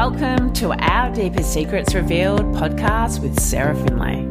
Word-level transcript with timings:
Welcome 0.00 0.54
to 0.54 0.72
our 0.72 1.14
Deepest 1.14 1.52
Secrets 1.52 1.94
Revealed 1.94 2.40
podcast 2.54 3.20
with 3.20 3.38
Sarah 3.38 3.74
Finlay. 3.74 4.22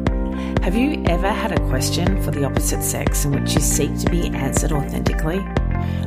Have 0.64 0.76
you 0.76 1.04
ever 1.06 1.30
had 1.30 1.52
a 1.52 1.60
question 1.70 2.20
for 2.24 2.32
the 2.32 2.44
opposite 2.44 2.82
sex 2.82 3.24
in 3.24 3.34
which 3.34 3.54
you 3.54 3.62
seek 3.62 3.96
to 4.00 4.10
be 4.10 4.30
answered 4.30 4.72
authentically? 4.72 5.38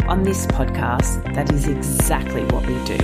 On 0.08 0.24
this 0.24 0.46
podcast, 0.46 1.22
that 1.36 1.52
is 1.52 1.68
exactly 1.68 2.42
what 2.46 2.66
we 2.66 2.74
do. 2.84 2.98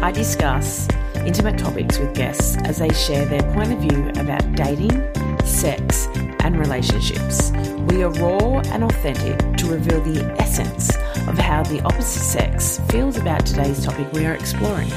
I 0.00 0.10
discuss 0.10 0.88
intimate 1.16 1.58
topics 1.58 1.98
with 1.98 2.14
guests 2.14 2.56
as 2.64 2.78
they 2.78 2.88
share 2.94 3.26
their 3.26 3.42
point 3.52 3.74
of 3.74 3.78
view 3.80 4.08
about 4.16 4.54
dating, 4.54 5.06
sex, 5.44 6.08
and 6.40 6.58
relationships. 6.58 7.50
We 7.90 8.02
are 8.02 8.10
raw 8.12 8.60
and 8.72 8.84
authentic 8.84 9.58
to 9.58 9.66
reveal 9.66 10.00
the 10.00 10.34
essence 10.40 10.96
of 11.28 11.36
how 11.36 11.62
the 11.64 11.82
opposite 11.82 12.22
sex 12.22 12.80
feels 12.88 13.18
about 13.18 13.44
today's 13.44 13.84
topic 13.84 14.10
we 14.14 14.24
are 14.24 14.32
exploring. 14.32 14.90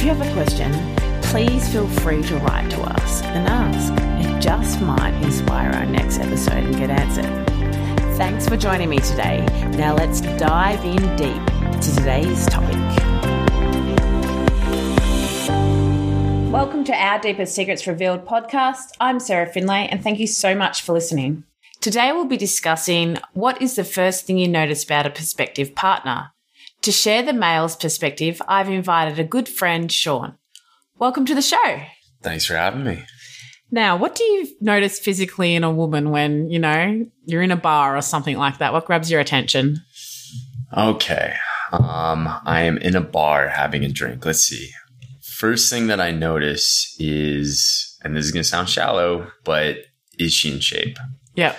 If 0.00 0.06
you 0.06 0.14
have 0.14 0.26
a 0.26 0.32
question, 0.32 0.96
please 1.24 1.68
feel 1.70 1.86
free 1.86 2.22
to 2.22 2.36
write 2.38 2.70
to 2.70 2.80
us 2.80 3.20
and 3.20 3.46
ask. 3.46 3.92
It 4.26 4.40
just 4.40 4.80
might 4.80 5.12
inspire 5.22 5.70
our 5.72 5.84
next 5.84 6.18
episode 6.20 6.64
and 6.64 6.74
get 6.74 6.88
answered. 6.88 7.26
Thanks 8.16 8.48
for 8.48 8.56
joining 8.56 8.88
me 8.88 8.96
today. 9.00 9.44
Now 9.76 9.94
let's 9.94 10.22
dive 10.22 10.82
in 10.86 11.16
deep 11.16 11.44
to 11.82 11.94
today's 11.94 12.46
topic. 12.46 12.78
Welcome 16.50 16.82
to 16.84 16.94
our 16.94 17.20
Deepest 17.20 17.54
Secrets 17.54 17.86
Revealed 17.86 18.24
podcast. 18.24 18.92
I'm 19.00 19.20
Sarah 19.20 19.52
Finlay, 19.52 19.86
and 19.90 20.02
thank 20.02 20.18
you 20.18 20.26
so 20.26 20.54
much 20.54 20.80
for 20.80 20.94
listening. 20.94 21.44
Today, 21.82 22.10
we'll 22.12 22.24
be 22.24 22.38
discussing 22.38 23.18
what 23.34 23.60
is 23.60 23.76
the 23.76 23.84
first 23.84 24.24
thing 24.24 24.38
you 24.38 24.48
notice 24.48 24.82
about 24.82 25.04
a 25.04 25.10
prospective 25.10 25.74
partner. 25.74 26.32
To 26.82 26.92
share 26.92 27.22
the 27.22 27.34
male's 27.34 27.76
perspective, 27.76 28.40
I've 28.48 28.70
invited 28.70 29.18
a 29.18 29.24
good 29.24 29.50
friend, 29.50 29.92
Sean. 29.92 30.38
Welcome 30.98 31.26
to 31.26 31.34
the 31.34 31.42
show. 31.42 31.82
Thanks 32.22 32.46
for 32.46 32.54
having 32.54 32.84
me. 32.84 33.04
Now, 33.70 33.96
what 33.96 34.14
do 34.14 34.24
you 34.24 34.48
notice 34.62 34.98
physically 34.98 35.54
in 35.54 35.62
a 35.62 35.70
woman 35.70 36.10
when, 36.10 36.48
you 36.48 36.58
know, 36.58 37.06
you're 37.26 37.42
in 37.42 37.50
a 37.50 37.56
bar 37.56 37.98
or 37.98 38.02
something 38.02 38.38
like 38.38 38.58
that? 38.58 38.72
What 38.72 38.86
grabs 38.86 39.10
your 39.10 39.20
attention? 39.20 39.76
Okay. 40.74 41.34
Um, 41.70 42.26
I 42.46 42.62
am 42.62 42.78
in 42.78 42.96
a 42.96 43.02
bar 43.02 43.48
having 43.48 43.84
a 43.84 43.88
drink. 43.90 44.24
Let's 44.24 44.42
see. 44.42 44.70
First 45.22 45.70
thing 45.70 45.86
that 45.88 46.00
I 46.00 46.10
notice 46.10 46.96
is, 46.98 47.98
and 48.02 48.16
this 48.16 48.24
is 48.24 48.32
going 48.32 48.42
to 48.42 48.48
sound 48.48 48.70
shallow, 48.70 49.30
but 49.44 49.76
is 50.18 50.32
she 50.32 50.50
in 50.50 50.60
shape? 50.60 50.96
Yeah. 51.34 51.54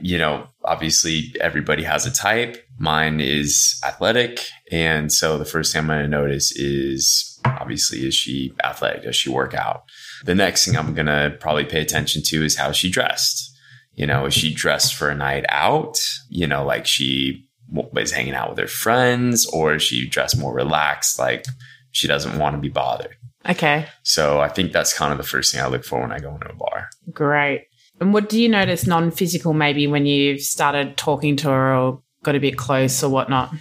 You 0.00 0.18
know, 0.18 0.46
obviously 0.68 1.34
everybody 1.40 1.82
has 1.82 2.06
a 2.06 2.12
type. 2.12 2.64
Mine 2.78 3.20
is 3.20 3.80
athletic. 3.84 4.40
And 4.70 5.10
so 5.10 5.38
the 5.38 5.44
first 5.44 5.72
thing 5.72 5.80
I'm 5.80 5.88
going 5.88 6.02
to 6.02 6.08
notice 6.08 6.52
is 6.52 7.40
obviously, 7.44 8.06
is 8.06 8.14
she 8.14 8.52
athletic? 8.62 9.02
Does 9.02 9.16
she 9.16 9.30
work 9.30 9.54
out? 9.54 9.84
The 10.24 10.34
next 10.34 10.64
thing 10.64 10.76
I'm 10.76 10.94
going 10.94 11.06
to 11.06 11.36
probably 11.40 11.64
pay 11.64 11.80
attention 11.80 12.22
to 12.26 12.44
is 12.44 12.56
how 12.56 12.72
she 12.72 12.90
dressed. 12.90 13.56
You 13.94 14.06
know, 14.06 14.26
is 14.26 14.34
she 14.34 14.54
dressed 14.54 14.94
for 14.94 15.08
a 15.08 15.14
night 15.14 15.44
out? 15.48 15.98
You 16.28 16.46
know, 16.46 16.64
like 16.64 16.86
she 16.86 17.46
was 17.70 18.12
hanging 18.12 18.34
out 18.34 18.50
with 18.50 18.58
her 18.58 18.66
friends 18.66 19.46
or 19.46 19.74
is 19.74 19.82
she 19.82 20.08
dressed 20.08 20.38
more 20.38 20.54
relaxed? 20.54 21.18
Like 21.18 21.46
she 21.90 22.06
doesn't 22.06 22.38
want 22.38 22.54
to 22.54 22.60
be 22.60 22.68
bothered. 22.68 23.16
Okay. 23.48 23.86
So 24.02 24.40
I 24.40 24.48
think 24.48 24.72
that's 24.72 24.96
kind 24.96 25.12
of 25.12 25.18
the 25.18 25.24
first 25.24 25.52
thing 25.52 25.62
I 25.62 25.68
look 25.68 25.84
for 25.84 26.00
when 26.00 26.12
I 26.12 26.18
go 26.18 26.34
into 26.34 26.50
a 26.50 26.54
bar. 26.54 26.90
Great. 27.12 27.67
And 28.00 28.12
what 28.12 28.28
do 28.28 28.40
you 28.40 28.48
notice 28.48 28.86
non 28.86 29.10
physical 29.10 29.52
maybe 29.52 29.86
when 29.86 30.06
you've 30.06 30.40
started 30.40 30.96
talking 30.96 31.36
to 31.36 31.48
her 31.48 31.74
or 31.74 32.02
got 32.22 32.36
a 32.36 32.40
bit 32.40 32.56
close 32.56 33.02
or 33.02 33.10
whatnot? 33.10 33.52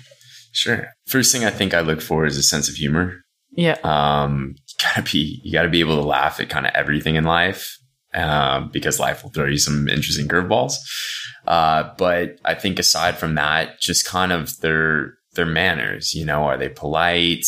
Sure. 0.52 0.88
First 1.06 1.32
thing 1.32 1.46
I 1.46 1.50
think 1.50 1.74
I 1.74 1.82
look 1.82 2.02
for 2.02 2.26
is 2.26 2.38
a 2.38 2.44
sense 2.44 2.70
of 2.70 2.76
humor. 2.76 3.22
Yeah. 3.52 3.78
Um, 3.84 4.56
you 4.68 4.76
gotta 4.80 5.02
be, 5.02 5.42
you 5.44 5.52
gotta 5.52 5.70
be 5.70 5.80
able 5.80 5.96
to 5.96 6.08
laugh 6.08 6.40
at 6.40 6.50
kind 6.50 6.66
of 6.66 6.74
everything 6.76 7.16
in 7.16 7.24
life, 7.24 7.78
um, 8.14 8.70
because 8.72 9.00
life 9.00 9.24
will 9.24 9.32
throw 9.32 9.46
you 9.46 9.58
some 9.58 9.88
interesting 9.88 10.28
curveballs. 10.28 10.74
Uh, 11.46 11.92
but 11.98 12.40
I 12.46 12.54
think 12.56 12.78
aside 12.78 13.18
from 13.18 13.36
that, 13.36 13.80
just 13.80 14.06
kind 14.06 14.32
of 14.32 14.60
their, 14.60 15.16
their 15.34 15.46
manners, 15.46 16.14
you 16.14 16.26
know, 16.26 16.44
are 16.44 16.58
they 16.58 16.70
polite? 16.70 17.46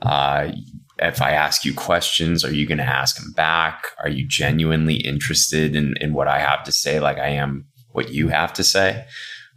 Uh, 0.00 0.52
if 0.98 1.20
I 1.20 1.32
ask 1.32 1.64
you 1.64 1.74
questions, 1.74 2.44
are 2.44 2.52
you 2.52 2.66
going 2.66 2.78
to 2.78 2.84
ask 2.84 3.16
them 3.16 3.32
back? 3.32 3.84
Are 4.02 4.08
you 4.08 4.26
genuinely 4.26 4.96
interested 4.96 5.74
in, 5.74 5.94
in 6.00 6.12
what 6.12 6.28
I 6.28 6.38
have 6.38 6.62
to 6.64 6.72
say, 6.72 7.00
like 7.00 7.18
I 7.18 7.28
am 7.28 7.66
what 7.92 8.10
you 8.10 8.28
have 8.28 8.52
to 8.54 8.64
say? 8.64 9.04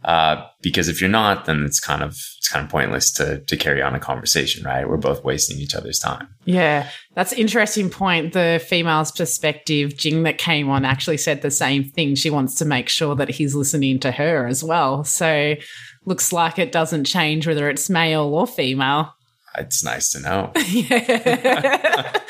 Uh, 0.04 0.46
because 0.62 0.88
if 0.88 1.00
you're 1.00 1.10
not, 1.10 1.44
then 1.46 1.64
it's 1.64 1.80
kind 1.80 2.02
of 2.02 2.10
it's 2.38 2.48
kind 2.48 2.64
of 2.64 2.70
pointless 2.70 3.10
to 3.12 3.40
to 3.40 3.56
carry 3.56 3.82
on 3.82 3.96
a 3.96 4.00
conversation, 4.00 4.64
right? 4.64 4.88
We're 4.88 4.96
both 4.96 5.24
wasting 5.24 5.58
each 5.58 5.74
other's 5.74 5.98
time. 5.98 6.28
Yeah, 6.44 6.88
that's 7.14 7.32
interesting 7.32 7.90
point. 7.90 8.32
The 8.32 8.64
female's 8.64 9.10
perspective, 9.10 9.96
Jing 9.96 10.22
that 10.22 10.38
came 10.38 10.70
on 10.70 10.84
actually 10.84 11.16
said 11.16 11.42
the 11.42 11.50
same 11.50 11.82
thing. 11.82 12.14
She 12.14 12.30
wants 12.30 12.54
to 12.56 12.64
make 12.64 12.88
sure 12.88 13.16
that 13.16 13.28
he's 13.28 13.56
listening 13.56 13.98
to 14.00 14.12
her 14.12 14.46
as 14.46 14.62
well. 14.62 15.02
So 15.02 15.56
looks 16.04 16.32
like 16.32 16.60
it 16.60 16.70
doesn't 16.70 17.04
change 17.04 17.46
whether 17.46 17.68
it's 17.68 17.90
male 17.90 18.32
or 18.34 18.46
female. 18.46 19.12
It's 19.60 19.84
nice 19.84 20.10
to 20.12 20.20
know. 20.20 20.52
yeah. 20.68 22.20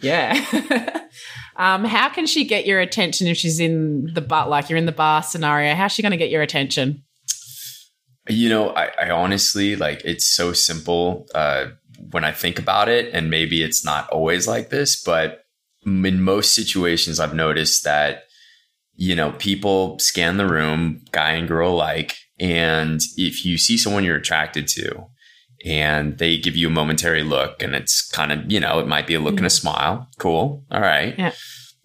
yeah. 0.00 1.06
um, 1.56 1.84
how 1.84 2.08
can 2.08 2.26
she 2.26 2.44
get 2.44 2.66
your 2.66 2.80
attention 2.80 3.26
if 3.26 3.36
she's 3.36 3.60
in 3.60 4.12
the 4.14 4.20
bar, 4.20 4.48
like 4.48 4.68
you're 4.68 4.78
in 4.78 4.86
the 4.86 4.92
bar 4.92 5.22
scenario? 5.22 5.74
How's 5.74 5.92
she 5.92 6.02
going 6.02 6.12
to 6.12 6.16
get 6.16 6.30
your 6.30 6.42
attention? 6.42 7.02
You 8.28 8.48
know, 8.48 8.70
I, 8.70 8.90
I 9.00 9.10
honestly 9.10 9.76
like 9.76 10.02
it's 10.04 10.26
so 10.26 10.52
simple 10.52 11.26
uh, 11.34 11.66
when 12.10 12.24
I 12.24 12.32
think 12.32 12.58
about 12.58 12.88
it, 12.88 13.12
and 13.12 13.30
maybe 13.30 13.62
it's 13.62 13.84
not 13.84 14.08
always 14.10 14.46
like 14.46 14.70
this, 14.70 15.02
but 15.02 15.44
in 15.84 16.22
most 16.22 16.54
situations, 16.54 17.18
I've 17.18 17.34
noticed 17.34 17.84
that 17.84 18.24
you 18.94 19.16
know 19.16 19.32
people 19.32 19.98
scan 19.98 20.36
the 20.36 20.46
room, 20.46 21.02
guy 21.10 21.32
and 21.32 21.48
girl 21.48 21.72
alike, 21.72 22.16
and 22.38 23.00
if 23.16 23.44
you 23.44 23.58
see 23.58 23.76
someone 23.76 24.04
you're 24.04 24.16
attracted 24.16 24.68
to, 24.68 25.06
and 25.64 26.18
they 26.18 26.36
give 26.36 26.56
you 26.56 26.68
a 26.68 26.70
momentary 26.70 27.22
look 27.22 27.62
and 27.62 27.74
it's 27.74 28.08
kind 28.10 28.32
of, 28.32 28.50
you 28.50 28.60
know, 28.60 28.78
it 28.78 28.88
might 28.88 29.06
be 29.06 29.14
a 29.14 29.20
look 29.20 29.34
mm-hmm. 29.34 29.38
and 29.38 29.46
a 29.46 29.50
smile. 29.50 30.08
Cool. 30.18 30.64
All 30.70 30.80
right. 30.80 31.14
Yeah. 31.18 31.32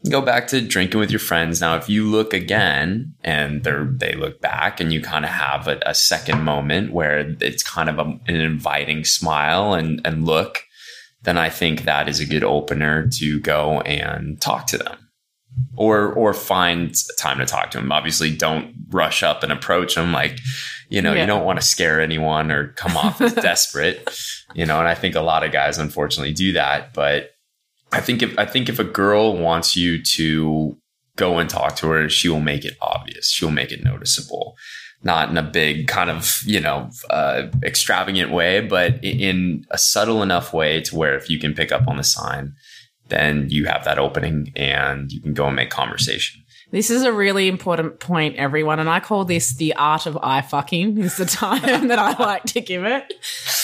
Go 0.09 0.21
back 0.21 0.47
to 0.49 0.61
drinking 0.61 0.99
with 0.99 1.11
your 1.11 1.19
friends. 1.19 1.59
Now, 1.59 1.75
if 1.75 1.89
you 1.89 2.05
look 2.05 2.33
again 2.33 3.16
and 3.23 3.63
they 3.63 3.73
they 3.89 4.13
look 4.13 4.39
back 4.39 4.79
and 4.79 4.93
you 4.93 5.01
kind 5.01 5.25
of 5.25 5.31
have 5.31 5.67
a, 5.67 5.79
a 5.85 5.95
second 5.95 6.43
moment 6.43 6.93
where 6.93 7.35
it's 7.41 7.63
kind 7.63 7.89
of 7.89 7.97
a, 7.99 8.03
an 8.27 8.35
inviting 8.35 9.03
smile 9.03 9.73
and, 9.73 9.99
and 10.05 10.25
look, 10.25 10.59
then 11.23 11.37
I 11.37 11.49
think 11.49 11.83
that 11.83 12.07
is 12.07 12.19
a 12.19 12.25
good 12.25 12.43
opener 12.43 13.07
to 13.13 13.39
go 13.39 13.81
and 13.81 14.39
talk 14.39 14.67
to 14.67 14.77
them 14.77 15.07
or 15.75 16.13
or 16.13 16.33
find 16.33 16.93
time 17.17 17.39
to 17.39 17.45
talk 17.45 17.71
to 17.71 17.79
them. 17.79 17.91
Obviously, 17.91 18.35
don't 18.35 18.75
rush 18.89 19.23
up 19.23 19.43
and 19.43 19.51
approach 19.51 19.95
them 19.95 20.11
like 20.11 20.39
you 20.89 21.01
know 21.01 21.13
yeah. 21.13 21.21
you 21.21 21.27
don't 21.27 21.45
want 21.45 21.59
to 21.59 21.65
scare 21.65 21.99
anyone 21.99 22.51
or 22.51 22.69
come 22.73 22.95
off 22.97 23.21
as 23.21 23.33
desperate. 23.35 24.09
You 24.53 24.65
know, 24.65 24.79
and 24.79 24.87
I 24.87 24.95
think 24.95 25.15
a 25.15 25.21
lot 25.21 25.43
of 25.43 25.51
guys 25.51 25.77
unfortunately 25.77 26.33
do 26.33 26.53
that. 26.53 26.93
But 26.93 27.31
I 27.91 28.01
think 28.01 28.21
if 28.21 28.37
I 28.37 28.45
think 28.45 28.69
if 28.69 28.79
a 28.79 28.83
girl 28.83 29.37
wants 29.37 29.75
you 29.75 30.01
to 30.03 30.77
go 31.17 31.39
and 31.39 31.49
talk 31.49 31.75
to 31.77 31.87
her, 31.89 32.07
she 32.09 32.29
will 32.29 32.39
make 32.39 32.63
it 32.63 32.77
obvious. 32.81 33.29
She'll 33.29 33.51
make 33.51 33.71
it 33.71 33.83
noticeable. 33.83 34.55
Not 35.03 35.29
in 35.29 35.37
a 35.37 35.43
big 35.43 35.87
kind 35.87 36.09
of, 36.09 36.39
you 36.45 36.59
know, 36.59 36.89
uh, 37.09 37.47
extravagant 37.63 38.31
way, 38.31 38.61
but 38.61 39.03
in 39.03 39.65
a 39.69 39.77
subtle 39.77 40.23
enough 40.23 40.53
way 40.53 40.81
to 40.81 40.95
where 40.95 41.15
if 41.15 41.29
you 41.29 41.39
can 41.39 41.53
pick 41.53 41.71
up 41.71 41.87
on 41.87 41.97
the 41.97 42.03
sign, 42.03 42.53
then 43.09 43.47
you 43.49 43.65
have 43.65 43.83
that 43.85 43.99
opening 43.99 44.51
and 44.55 45.11
you 45.11 45.21
can 45.21 45.33
go 45.33 45.47
and 45.47 45.55
make 45.55 45.69
conversation. 45.69 46.41
This 46.77 46.91
is 46.91 47.01
a 47.01 47.11
really 47.11 47.47
important 47.47 47.99
point, 47.99 48.35
everyone. 48.35 48.79
And 48.79 48.88
I 48.88 48.99
call 48.99 49.25
this 49.25 49.55
the 49.55 49.73
art 49.73 50.05
of 50.05 50.15
eye 50.21 50.43
fucking 50.43 50.99
is 50.99 51.17
the 51.17 51.25
time 51.25 51.88
that 51.88 51.97
I 51.97 52.15
like 52.23 52.43
to 52.43 52.61
give 52.61 52.84
it. 52.84 53.11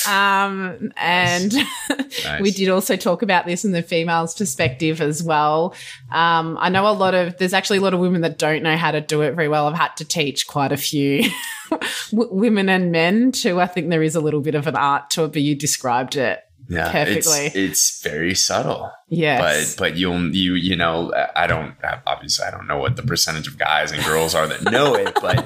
Um, 0.09 0.91
and 0.97 1.53
nice. 1.53 2.41
we 2.41 2.49
did 2.49 2.69
also 2.69 2.95
talk 2.95 3.21
about 3.21 3.45
this 3.45 3.65
in 3.65 3.71
the 3.71 3.83
female's 3.83 4.33
perspective 4.33 4.99
as 4.99 5.21
well. 5.21 5.75
Um, 6.11 6.57
I 6.59 6.69
know 6.69 6.87
a 6.87 6.89
lot 6.89 7.13
of, 7.13 7.37
there's 7.37 7.53
actually 7.53 7.77
a 7.77 7.81
lot 7.81 7.93
of 7.93 7.99
women 7.99 8.21
that 8.21 8.39
don't 8.39 8.63
know 8.63 8.77
how 8.77 8.89
to 8.89 8.99
do 8.99 9.21
it 9.21 9.35
very 9.35 9.47
well. 9.47 9.67
I've 9.67 9.77
had 9.77 9.95
to 9.97 10.05
teach 10.05 10.47
quite 10.47 10.71
a 10.71 10.77
few 10.77 11.21
women 12.11 12.67
and 12.67 12.91
men 12.91 13.31
too. 13.31 13.61
I 13.61 13.67
think 13.67 13.91
there 13.91 14.01
is 14.01 14.15
a 14.15 14.21
little 14.21 14.41
bit 14.41 14.55
of 14.55 14.65
an 14.65 14.75
art 14.75 15.11
to 15.11 15.25
it, 15.25 15.33
but 15.33 15.43
you 15.43 15.53
described 15.53 16.15
it 16.15 16.43
yeah, 16.69 16.91
perfectly. 16.91 17.45
It's, 17.47 17.55
it's 17.55 18.01
very 18.01 18.35
subtle. 18.35 18.91
Yes. 19.09 19.75
But 19.75 19.79
but 19.79 19.97
you'll 19.97 20.33
you 20.33 20.53
you 20.55 20.75
know 20.75 21.13
I 21.35 21.47
don't 21.47 21.75
obviously 22.07 22.45
I 22.45 22.51
don't 22.51 22.67
know 22.67 22.77
what 22.77 22.95
the 22.95 23.03
percentage 23.03 23.47
of 23.47 23.57
guys 23.57 23.91
and 23.91 24.03
girls 24.03 24.33
are 24.33 24.47
that 24.47 24.63
know 24.71 24.95
it, 24.95 25.13
but 25.21 25.45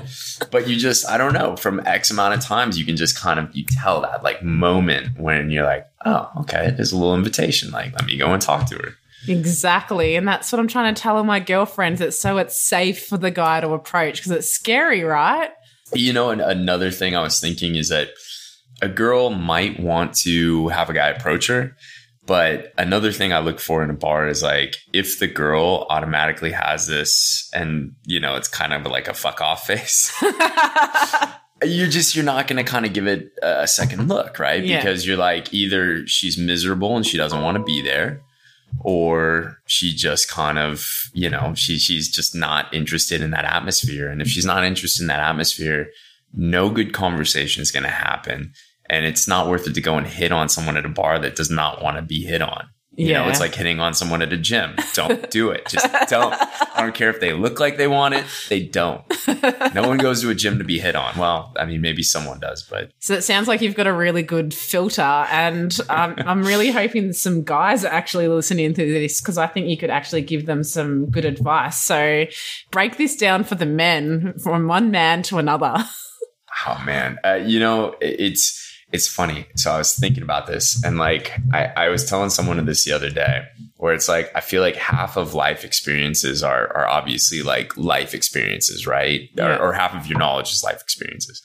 but 0.51 0.67
you 0.67 0.77
just 0.77 1.07
I 1.07 1.17
don't 1.17 1.33
know 1.33 1.55
from 1.55 1.81
X 1.85 2.11
amount 2.11 2.35
of 2.35 2.41
times 2.41 2.77
you 2.77 2.85
can 2.85 2.95
just 2.95 3.19
kind 3.19 3.39
of 3.39 3.55
you 3.55 3.65
tell 3.65 4.01
that 4.01 4.23
like 4.23 4.43
moment 4.43 5.19
when 5.19 5.49
you're 5.49 5.65
like 5.65 5.87
oh 6.05 6.29
okay 6.41 6.71
there's 6.75 6.91
a 6.91 6.97
little 6.97 7.15
invitation 7.15 7.71
like 7.71 7.93
let 7.93 8.05
me 8.05 8.17
go 8.17 8.33
and 8.33 8.41
talk 8.41 8.67
to 8.69 8.75
her. 8.75 8.93
Exactly. 9.27 10.15
And 10.15 10.27
that's 10.27 10.51
what 10.51 10.59
I'm 10.59 10.67
trying 10.67 10.93
to 10.93 11.01
tell 11.01 11.17
all 11.17 11.23
my 11.23 11.39
girlfriends. 11.39 11.99
It's 12.01 12.19
so 12.19 12.37
it's 12.37 12.61
safe 12.61 13.07
for 13.07 13.17
the 13.17 13.31
guy 13.31 13.59
to 13.59 13.69
approach 13.73 14.17
because 14.17 14.31
it's 14.31 14.49
scary, 14.49 15.03
right? 15.03 15.51
You 15.93 16.13
know, 16.13 16.29
and 16.29 16.41
another 16.41 16.91
thing 16.91 17.15
I 17.15 17.21
was 17.21 17.39
thinking 17.39 17.75
is 17.75 17.89
that 17.89 18.09
a 18.81 18.89
girl 18.89 19.29
might 19.29 19.79
want 19.79 20.13
to 20.19 20.67
have 20.69 20.89
a 20.89 20.93
guy 20.93 21.07
approach 21.09 21.47
her, 21.47 21.75
But 22.25 22.73
another 22.77 23.11
thing 23.11 23.31
I 23.31 23.39
look 23.39 23.59
for 23.59 23.83
in 23.83 23.89
a 23.89 23.93
bar 23.93 24.27
is 24.27 24.43
like 24.43 24.75
if 24.93 25.19
the 25.19 25.27
girl 25.27 25.87
automatically 25.89 26.51
has 26.51 26.85
this 26.87 27.49
and 27.53 27.95
you 28.05 28.19
know 28.19 28.35
it's 28.35 28.49
kind 28.49 28.73
of 28.73 28.85
like 28.85 29.07
a 29.07 29.13
fuck 29.13 29.41
off 29.41 29.65
face. 29.65 30.13
you're 31.63 31.87
just 31.87 32.15
you're 32.15 32.25
not 32.25 32.47
going 32.47 32.63
to 32.63 32.69
kind 32.69 32.85
of 32.85 32.93
give 32.93 33.07
it 33.07 33.31
a 33.41 33.67
second 33.67 34.07
look, 34.09 34.39
right? 34.39 34.63
Yeah. 34.63 34.77
Because 34.77 35.07
you're 35.07 35.17
like 35.17 35.53
either 35.53 36.05
she's 36.05 36.37
miserable 36.37 36.95
and 36.95 37.05
she 37.05 37.17
doesn't 37.17 37.41
want 37.41 37.57
to 37.57 37.63
be 37.63 37.81
there 37.81 38.21
or 38.81 39.57
she 39.65 39.95
just 39.95 40.29
kind 40.29 40.59
of, 40.59 40.85
you 41.13 41.29
know, 41.29 41.53
she 41.55 41.79
she's 41.79 42.09
just 42.09 42.35
not 42.35 42.71
interested 42.73 43.21
in 43.21 43.31
that 43.31 43.45
atmosphere 43.45 44.09
and 44.09 44.21
if 44.21 44.27
she's 44.27 44.45
not 44.45 44.63
interested 44.63 45.01
in 45.01 45.07
that 45.07 45.21
atmosphere, 45.21 45.89
no 46.33 46.69
good 46.69 46.93
conversation 46.93 47.61
is 47.61 47.71
going 47.71 47.83
to 47.83 47.89
happen 47.89 48.53
and 48.89 49.05
it's 49.05 49.27
not 49.27 49.47
worth 49.47 49.67
it 49.67 49.73
to 49.75 49.81
go 49.81 49.97
and 49.97 50.07
hit 50.07 50.31
on 50.31 50.49
someone 50.49 50.77
at 50.77 50.85
a 50.85 50.89
bar 50.89 51.19
that 51.19 51.35
does 51.35 51.49
not 51.49 51.81
want 51.83 51.97
to 51.97 52.01
be 52.01 52.23
hit 52.23 52.41
on. 52.41 52.67
You 52.95 53.13
know, 53.13 53.25
Yeah. 53.25 53.29
it's 53.29 53.39
like 53.39 53.53
hitting 53.53 53.79
on 53.79 53.93
someone 53.93 54.23
at 54.23 54.33
a 54.33 54.37
gym. 54.37 54.75
Don't 54.95 55.29
do 55.29 55.51
it. 55.51 55.67
Just 55.69 55.87
don't. 56.09 56.33
I 56.33 56.81
don't 56.81 56.95
care 56.95 57.11
if 57.11 57.19
they 57.19 57.31
look 57.31 57.59
like 57.59 57.77
they 57.77 57.87
want 57.87 58.15
it. 58.15 58.25
They 58.49 58.63
don't. 58.63 59.03
No 59.75 59.87
one 59.87 59.99
goes 59.99 60.21
to 60.21 60.31
a 60.31 60.35
gym 60.35 60.57
to 60.57 60.63
be 60.63 60.79
hit 60.79 60.95
on. 60.95 61.15
Well, 61.15 61.53
I 61.59 61.65
mean, 61.65 61.79
maybe 61.81 62.01
someone 62.01 62.39
does, 62.39 62.63
but 62.63 62.89
So 62.97 63.13
it 63.13 63.21
sounds 63.21 63.47
like 63.47 63.61
you've 63.61 63.75
got 63.75 63.85
a 63.85 63.93
really 63.93 64.23
good 64.23 64.51
filter, 64.51 65.01
and 65.03 65.77
um, 65.89 66.15
I'm 66.25 66.41
really 66.43 66.71
hoping 66.71 67.13
some 67.13 67.43
guys 67.43 67.85
are 67.85 67.93
actually 67.93 68.27
listening 68.29 68.73
to 68.73 68.83
this 68.91 69.21
because 69.21 69.37
I 69.37 69.45
think 69.45 69.67
you 69.67 69.77
could 69.77 69.91
actually 69.91 70.23
give 70.23 70.47
them 70.47 70.63
some 70.63 71.11
good 71.11 71.25
advice. 71.25 71.77
So 71.77 72.25
break 72.71 72.97
this 72.97 73.15
down 73.15 73.43
for 73.43 73.53
the 73.53 73.67
men 73.67 74.33
from 74.43 74.67
one 74.67 74.89
man 74.89 75.21
to 75.23 75.37
another. 75.37 75.75
oh 76.65 76.81
man, 76.83 77.19
uh, 77.23 77.35
you 77.45 77.59
know, 77.59 77.95
it's 78.01 78.66
it's 78.91 79.07
funny. 79.07 79.45
So 79.55 79.71
I 79.71 79.77
was 79.77 79.95
thinking 79.95 80.23
about 80.23 80.47
this, 80.47 80.83
and 80.83 80.97
like 80.97 81.33
I, 81.51 81.65
I 81.65 81.89
was 81.89 82.05
telling 82.05 82.29
someone 82.29 82.59
of 82.59 82.65
this 82.65 82.85
the 82.85 82.93
other 82.93 83.09
day, 83.09 83.43
where 83.77 83.93
it's 83.93 84.07
like 84.07 84.31
I 84.35 84.41
feel 84.41 84.61
like 84.61 84.75
half 84.75 85.17
of 85.17 85.33
life 85.33 85.65
experiences 85.65 86.43
are 86.43 86.75
are 86.75 86.87
obviously 86.87 87.41
like 87.41 87.75
life 87.77 88.13
experiences, 88.13 88.87
right? 88.87 89.29
Yeah. 89.35 89.57
Or, 89.57 89.69
or 89.69 89.73
half 89.73 89.93
of 89.93 90.07
your 90.07 90.19
knowledge 90.19 90.51
is 90.51 90.63
life 90.63 90.81
experiences. 90.81 91.41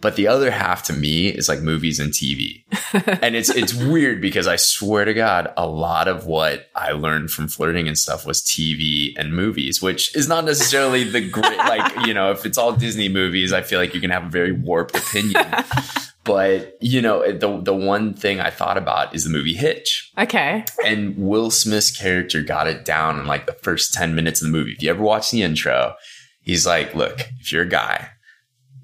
But 0.00 0.14
the 0.14 0.28
other 0.28 0.52
half 0.52 0.84
to 0.84 0.92
me 0.92 1.26
is 1.26 1.48
like 1.48 1.60
movies 1.60 1.98
and 1.98 2.12
TV. 2.12 2.62
and 3.22 3.34
it's 3.34 3.48
it's 3.48 3.74
weird 3.74 4.20
because 4.20 4.46
I 4.46 4.54
swear 4.54 5.04
to 5.04 5.12
God, 5.12 5.52
a 5.56 5.66
lot 5.66 6.06
of 6.06 6.26
what 6.26 6.68
I 6.76 6.92
learned 6.92 7.32
from 7.32 7.48
flirting 7.48 7.88
and 7.88 7.98
stuff 7.98 8.24
was 8.24 8.40
TV 8.40 9.14
and 9.16 9.34
movies, 9.34 9.82
which 9.82 10.14
is 10.14 10.28
not 10.28 10.44
necessarily 10.44 11.02
the 11.02 11.28
great 11.28 11.58
like, 11.58 11.92
you 12.06 12.14
know, 12.14 12.30
if 12.30 12.46
it's 12.46 12.58
all 12.58 12.72
Disney 12.72 13.08
movies, 13.08 13.52
I 13.52 13.62
feel 13.62 13.80
like 13.80 13.92
you 13.92 14.00
can 14.00 14.10
have 14.10 14.26
a 14.26 14.30
very 14.30 14.52
warped 14.52 14.96
opinion. 14.96 15.44
but, 16.28 16.76
you 16.80 17.00
know, 17.00 17.32
the 17.32 17.60
the 17.60 17.74
one 17.74 18.14
thing 18.14 18.38
I 18.38 18.50
thought 18.50 18.76
about 18.76 19.14
is 19.14 19.24
the 19.24 19.30
movie 19.30 19.54
Hitch. 19.54 20.12
Okay. 20.16 20.64
And 20.84 21.16
Will 21.16 21.50
Smith's 21.50 21.90
character 21.90 22.42
got 22.42 22.68
it 22.68 22.84
down 22.84 23.18
in 23.18 23.26
like 23.26 23.46
the 23.46 23.54
first 23.54 23.94
10 23.94 24.14
minutes 24.14 24.40
of 24.40 24.46
the 24.46 24.56
movie. 24.56 24.72
If 24.72 24.82
you 24.82 24.90
ever 24.90 25.02
watch 25.02 25.30
the 25.30 25.42
intro, 25.42 25.94
he's 26.42 26.66
like, 26.66 26.94
look, 26.94 27.20
if 27.40 27.50
you're 27.50 27.62
a 27.62 27.68
guy, 27.68 28.10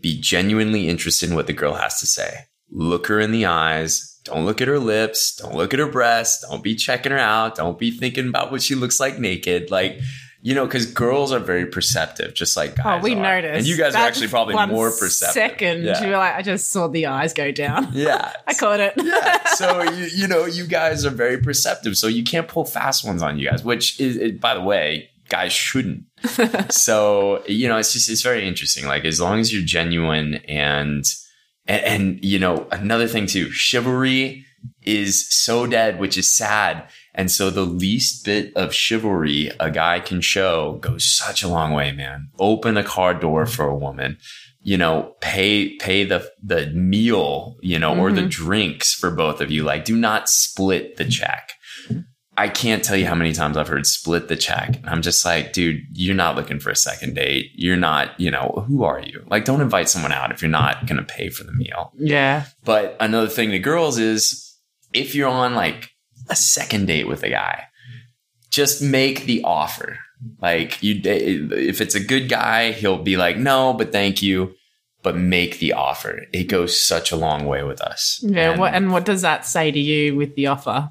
be 0.00 0.20
genuinely 0.20 0.88
interested 0.88 1.28
in 1.28 1.36
what 1.36 1.46
the 1.46 1.52
girl 1.52 1.74
has 1.74 2.00
to 2.00 2.06
say. 2.06 2.46
Look 2.70 3.06
her 3.08 3.20
in 3.20 3.30
the 3.30 3.46
eyes. 3.46 4.18
Don't 4.24 4.46
look 4.46 4.62
at 4.62 4.68
her 4.68 4.78
lips. 4.78 5.36
Don't 5.36 5.54
look 5.54 5.74
at 5.74 5.80
her 5.80 5.86
breasts. 5.86 6.46
Don't 6.48 6.64
be 6.64 6.74
checking 6.74 7.12
her 7.12 7.18
out. 7.18 7.56
Don't 7.56 7.78
be 7.78 7.90
thinking 7.90 8.28
about 8.28 8.50
what 8.50 8.62
she 8.62 8.74
looks 8.74 8.98
like 8.98 9.18
naked. 9.18 9.70
Like, 9.70 10.00
you 10.46 10.54
know, 10.54 10.66
because 10.66 10.84
girls 10.84 11.32
are 11.32 11.38
very 11.38 11.64
perceptive, 11.64 12.34
just 12.34 12.54
like 12.54 12.76
guys. 12.76 13.00
Oh, 13.00 13.02
we 13.02 13.14
are. 13.14 13.22
noticed. 13.40 13.58
And 13.60 13.66
you 13.66 13.78
guys 13.78 13.94
are 13.94 14.06
actually 14.06 14.28
probably 14.28 14.54
more 14.66 14.90
perceptive. 14.90 15.32
Second, 15.32 15.84
Yeah. 15.84 16.02
you 16.02 16.10
were 16.10 16.18
like, 16.18 16.34
I 16.34 16.42
just 16.42 16.70
saw 16.70 16.86
the 16.86 17.06
eyes 17.06 17.32
go 17.32 17.50
down. 17.50 17.88
yeah. 17.94 18.30
I 18.46 18.52
caught 18.52 18.78
it. 18.78 18.92
yeah. 19.02 19.40
So 19.54 19.82
you, 19.82 20.04
you 20.14 20.28
know, 20.28 20.44
you 20.44 20.66
guys 20.66 21.06
are 21.06 21.10
very 21.10 21.38
perceptive. 21.38 21.96
So 21.96 22.08
you 22.08 22.24
can't 22.24 22.46
pull 22.46 22.66
fast 22.66 23.06
ones 23.06 23.22
on 23.22 23.38
you 23.38 23.48
guys, 23.48 23.64
which 23.64 23.98
is, 23.98 24.16
it, 24.18 24.38
by 24.38 24.52
the 24.52 24.60
way, 24.60 25.08
guys 25.30 25.52
shouldn't. 25.54 26.04
so 26.70 27.42
you 27.46 27.66
know, 27.68 27.78
it's 27.78 27.94
just 27.94 28.10
it's 28.10 28.20
very 28.20 28.46
interesting. 28.46 28.86
Like 28.86 29.06
as 29.06 29.20
long 29.22 29.40
as 29.40 29.50
you're 29.50 29.64
genuine 29.64 30.34
and 30.46 31.04
and, 31.66 31.84
and 31.84 32.24
you 32.24 32.38
know 32.38 32.66
another 32.70 33.06
thing 33.08 33.26
too, 33.26 33.50
chivalry 33.50 34.44
is 34.82 35.26
so 35.32 35.66
dead, 35.66 35.98
which 35.98 36.18
is 36.18 36.30
sad. 36.30 36.86
And 37.14 37.30
so 37.30 37.48
the 37.50 37.64
least 37.64 38.24
bit 38.24 38.52
of 38.56 38.74
chivalry 38.74 39.50
a 39.60 39.70
guy 39.70 40.00
can 40.00 40.20
show 40.20 40.78
goes 40.80 41.04
such 41.04 41.42
a 41.42 41.48
long 41.48 41.72
way, 41.72 41.92
man. 41.92 42.28
Open 42.38 42.76
a 42.76 42.82
car 42.84 43.14
door 43.14 43.46
for 43.46 43.66
a 43.66 43.76
woman 43.76 44.18
you 44.66 44.78
know, 44.78 45.14
pay 45.20 45.76
pay 45.76 46.04
the 46.04 46.26
the 46.42 46.68
meal, 46.68 47.56
you 47.60 47.78
know, 47.78 47.94
or 47.98 48.10
the 48.10 48.22
Mhm. 48.22 48.30
drinks 48.30 48.94
for 48.94 49.10
both 49.10 49.42
of 49.42 49.50
you. 49.50 49.62
Like, 49.62 49.84
do 49.84 49.94
not 49.94 50.26
split 50.26 50.96
the 50.96 51.04
check. 51.04 51.50
I 52.38 52.48
can't 52.48 52.82
tell 52.82 52.96
you 52.96 53.04
how 53.06 53.14
many 53.14 53.34
times 53.34 53.58
I've 53.58 53.68
heard 53.68 53.86
split 53.86 54.28
the 54.28 54.36
check. 54.36 54.76
And 54.76 54.88
I'm 54.88 55.02
just 55.02 55.22
like, 55.22 55.52
dude, 55.52 55.82
you're 55.92 56.14
not 56.16 56.34
looking 56.34 56.58
for 56.60 56.70
a 56.70 56.76
second 56.76 57.14
date. 57.14 57.50
You're 57.54 57.76
not, 57.76 58.18
you 58.18 58.30
know, 58.30 58.64
who 58.66 58.84
are 58.84 58.98
you? 59.00 59.22
Like, 59.28 59.44
don't 59.44 59.60
invite 59.60 59.90
someone 59.90 60.12
out 60.12 60.32
if 60.32 60.40
you're 60.40 60.50
not 60.50 60.86
going 60.86 60.96
to 60.96 61.04
pay 61.14 61.28
for 61.28 61.44
the 61.44 61.52
meal. 61.52 61.92
Yeah. 61.98 62.46
But 62.64 62.96
another 63.00 63.28
thing 63.28 63.50
to 63.50 63.58
girls 63.58 63.98
is 63.98 64.56
if 64.94 65.14
you're 65.14 65.28
on 65.28 65.54
like 65.54 65.90
a 66.28 66.36
second 66.36 66.86
date 66.86 67.06
with 67.08 67.22
a 67.22 67.30
guy, 67.30 67.64
just 68.50 68.82
make 68.82 69.24
the 69.24 69.42
offer. 69.44 69.98
Like 70.40 70.82
you, 70.82 71.00
if 71.04 71.80
it's 71.80 71.94
a 71.94 72.00
good 72.00 72.28
guy, 72.28 72.72
he'll 72.72 73.02
be 73.02 73.16
like, 73.16 73.36
no, 73.36 73.72
but 73.74 73.92
thank 73.92 74.22
you. 74.22 74.54
But 75.02 75.16
make 75.18 75.58
the 75.58 75.74
offer. 75.74 76.22
It 76.32 76.44
goes 76.44 76.82
such 76.82 77.12
a 77.12 77.16
long 77.16 77.44
way 77.44 77.62
with 77.62 77.82
us. 77.82 78.20
Yeah. 78.22 78.52
And 78.52 78.60
what, 78.60 78.72
and 78.72 78.90
what 78.90 79.04
does 79.04 79.20
that 79.20 79.44
say 79.44 79.70
to 79.70 79.78
you 79.78 80.16
with 80.16 80.34
the 80.34 80.46
offer? 80.46 80.90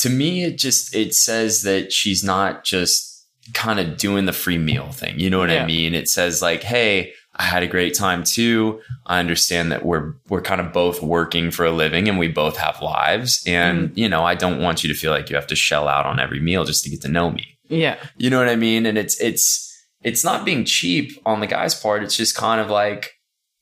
to 0.00 0.08
me, 0.08 0.44
it 0.44 0.56
just 0.58 0.94
it 0.94 1.14
says 1.14 1.62
that 1.62 1.92
she's 1.92 2.24
not 2.24 2.64
just 2.64 3.26
kind 3.52 3.78
of 3.80 3.96
doing 3.96 4.24
the 4.26 4.32
free 4.32 4.58
meal 4.58 4.90
thing. 4.90 5.18
You 5.18 5.28
know 5.30 5.38
what 5.38 5.50
Yeah. 5.50 5.64
I 5.64 5.66
mean? 5.66 5.94
It 5.94 6.08
says 6.08 6.40
like, 6.42 6.62
hey, 6.62 7.12
I 7.34 7.44
had 7.44 7.62
a 7.62 7.66
great 7.66 7.94
time 7.94 8.24
too. 8.24 8.80
I 9.06 9.18
understand 9.18 9.72
that 9.72 9.84
we're 9.84 10.14
we're 10.28 10.42
kind 10.42 10.60
of 10.60 10.72
both 10.72 11.02
working 11.02 11.50
for 11.50 11.64
a 11.64 11.70
living 11.72 12.08
and 12.08 12.18
we 12.18 12.28
both 12.28 12.56
have 12.58 12.80
lives. 12.82 13.42
And 13.46 13.90
you 13.96 14.08
know, 14.08 14.24
I 14.24 14.34
don't 14.34 14.60
want 14.60 14.82
you 14.84 14.92
to 14.92 14.98
feel 14.98 15.12
like 15.12 15.30
you 15.30 15.36
have 15.36 15.46
to 15.48 15.56
shell 15.56 15.88
out 15.88 16.04
on 16.06 16.20
every 16.20 16.40
meal 16.40 16.64
just 16.64 16.84
to 16.84 16.90
get 16.90 17.00
to 17.02 17.08
know 17.08 17.30
me. 17.30 17.46
Yeah. 17.68 17.96
You 18.18 18.28
know 18.28 18.38
what 18.38 18.48
I 18.48 18.56
mean? 18.56 18.84
And 18.84 18.98
it's 18.98 19.18
it's 19.20 19.68
it's 20.02 20.24
not 20.24 20.44
being 20.44 20.64
cheap 20.64 21.18
on 21.24 21.40
the 21.40 21.46
guy's 21.46 21.74
part. 21.74 22.02
It's 22.02 22.16
just 22.16 22.36
kind 22.36 22.60
of 22.60 22.68
like, 22.68 23.12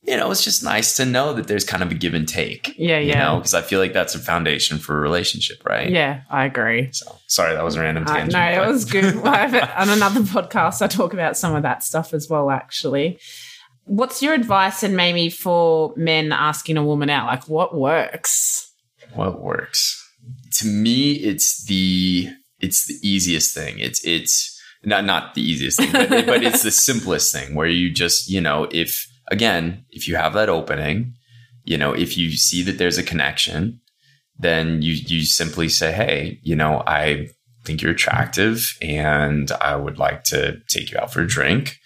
you 0.03 0.17
know, 0.17 0.31
it's 0.31 0.43
just 0.43 0.63
nice 0.63 0.97
to 0.97 1.05
know 1.05 1.33
that 1.33 1.47
there's 1.47 1.63
kind 1.63 1.81
of 1.83 1.91
a 1.91 1.93
give 1.93 2.13
and 2.13 2.27
take. 2.27 2.75
Yeah. 2.77 2.97
You 2.99 3.09
Yeah. 3.09 3.23
know, 3.23 3.37
because 3.37 3.53
I 3.53 3.61
feel 3.61 3.79
like 3.79 3.93
that's 3.93 4.15
a 4.15 4.19
foundation 4.19 4.79
for 4.79 4.97
a 4.97 4.99
relationship, 4.99 5.63
right? 5.65 5.89
Yeah. 5.89 6.21
I 6.29 6.43
agree. 6.45 6.89
So 6.91 7.15
sorry, 7.27 7.53
that 7.53 7.63
was 7.63 7.75
a 7.75 7.79
random 7.79 8.03
Uh, 8.05 8.13
tangent. 8.15 8.33
no, 8.33 8.63
it 8.63 8.67
was 8.67 8.83
good. 8.83 9.15
On 9.15 9.89
another 9.89 10.21
podcast, 10.21 10.81
I 10.81 10.87
talk 10.87 11.13
about 11.13 11.37
some 11.37 11.55
of 11.55 11.61
that 11.63 11.83
stuff 11.83 12.13
as 12.13 12.27
well, 12.27 12.49
actually. 12.49 13.17
What's 13.85 14.21
your 14.21 14.33
advice 14.33 14.83
and 14.83 14.95
maybe 14.95 15.29
for 15.29 15.93
men 15.97 16.31
asking 16.31 16.77
a 16.77 16.85
woman 16.85 17.09
out? 17.09 17.27
Like, 17.27 17.47
what 17.47 17.75
works? 17.75 18.67
what 19.13 19.41
works. 19.41 19.97
To 20.59 20.67
me, 20.67 21.13
it's 21.13 21.65
the 21.65 22.29
it's 22.59 22.85
the 22.87 22.95
easiest 23.01 23.53
thing. 23.53 23.79
It's 23.79 24.05
it's 24.05 24.57
not 24.85 25.03
not 25.03 25.33
the 25.33 25.41
easiest 25.41 25.79
thing, 25.79 25.91
but, 25.91 26.09
but 26.25 26.43
it's 26.43 26.63
the 26.63 26.71
simplest 26.71 27.33
thing 27.33 27.55
where 27.55 27.67
you 27.67 27.91
just 27.91 28.29
you 28.29 28.39
know 28.39 28.67
if 28.71 29.05
again 29.29 29.83
if 29.89 30.07
you 30.07 30.15
have 30.15 30.33
that 30.33 30.47
opening, 30.47 31.13
you 31.65 31.77
know 31.77 31.91
if 31.91 32.17
you 32.17 32.31
see 32.31 32.61
that 32.63 32.77
there's 32.77 32.97
a 32.97 33.03
connection, 33.03 33.81
then 34.39 34.81
you 34.81 34.93
you 34.93 35.25
simply 35.25 35.67
say, 35.67 35.91
hey, 35.91 36.39
you 36.43 36.55
know 36.55 36.83
I 36.87 37.27
think 37.65 37.81
you're 37.81 37.91
attractive 37.91 38.77
and 38.81 39.51
I 39.59 39.75
would 39.75 39.97
like 39.97 40.23
to 40.25 40.59
take 40.69 40.91
you 40.91 40.97
out 40.99 41.11
for 41.11 41.21
a 41.21 41.27
drink. 41.27 41.77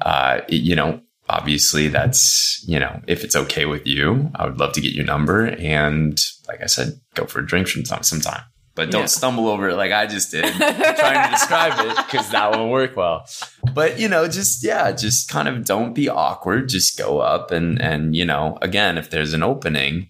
Uh, 0.00 0.40
it- 0.48 0.62
you 0.62 0.74
know, 0.74 1.00
obviously 1.30 1.88
that's, 1.88 2.62
you 2.66 2.78
know, 2.78 3.00
if 3.06 3.24
it's 3.24 3.36
okay 3.36 3.64
with 3.64 3.86
you, 3.86 4.30
I 4.34 4.46
would 4.46 4.58
love 4.58 4.72
to 4.74 4.80
get 4.80 4.92
your 4.92 5.04
number. 5.04 5.46
And 5.46 6.20
like 6.48 6.60
I 6.62 6.66
said, 6.66 7.00
go 7.14 7.24
for 7.26 7.38
a 7.40 7.46
drink 7.46 7.68
from 7.68 7.84
time, 7.84 8.02
sometime. 8.02 8.42
But 8.74 8.90
don't 8.90 9.02
Yeah. 9.02 9.06
stumble 9.06 9.48
over 9.48 9.68
it 9.70 9.76
like 9.76 9.92
I 9.92 10.06
just 10.06 10.30
did, 10.30 10.44
trying 10.54 11.24
to 11.24 11.30
describe 11.30 11.74
it 11.86 11.96
because 12.06 12.30
that 12.30 12.52
won't 12.52 12.70
work 12.70 12.96
well. 12.96 13.26
But 13.74 13.98
you 13.98 14.08
know, 14.08 14.26
just 14.28 14.64
yeah, 14.64 14.92
just 14.92 15.28
kind 15.28 15.48
of 15.48 15.64
don't 15.64 15.92
be 15.94 16.08
awkward. 16.08 16.68
Just 16.68 16.96
go 16.98 17.18
up 17.18 17.50
and 17.50 17.80
and 17.80 18.14
you 18.16 18.24
know, 18.24 18.58
again, 18.62 18.96
if 18.98 19.10
there's 19.10 19.34
an 19.34 19.42
opening, 19.42 20.08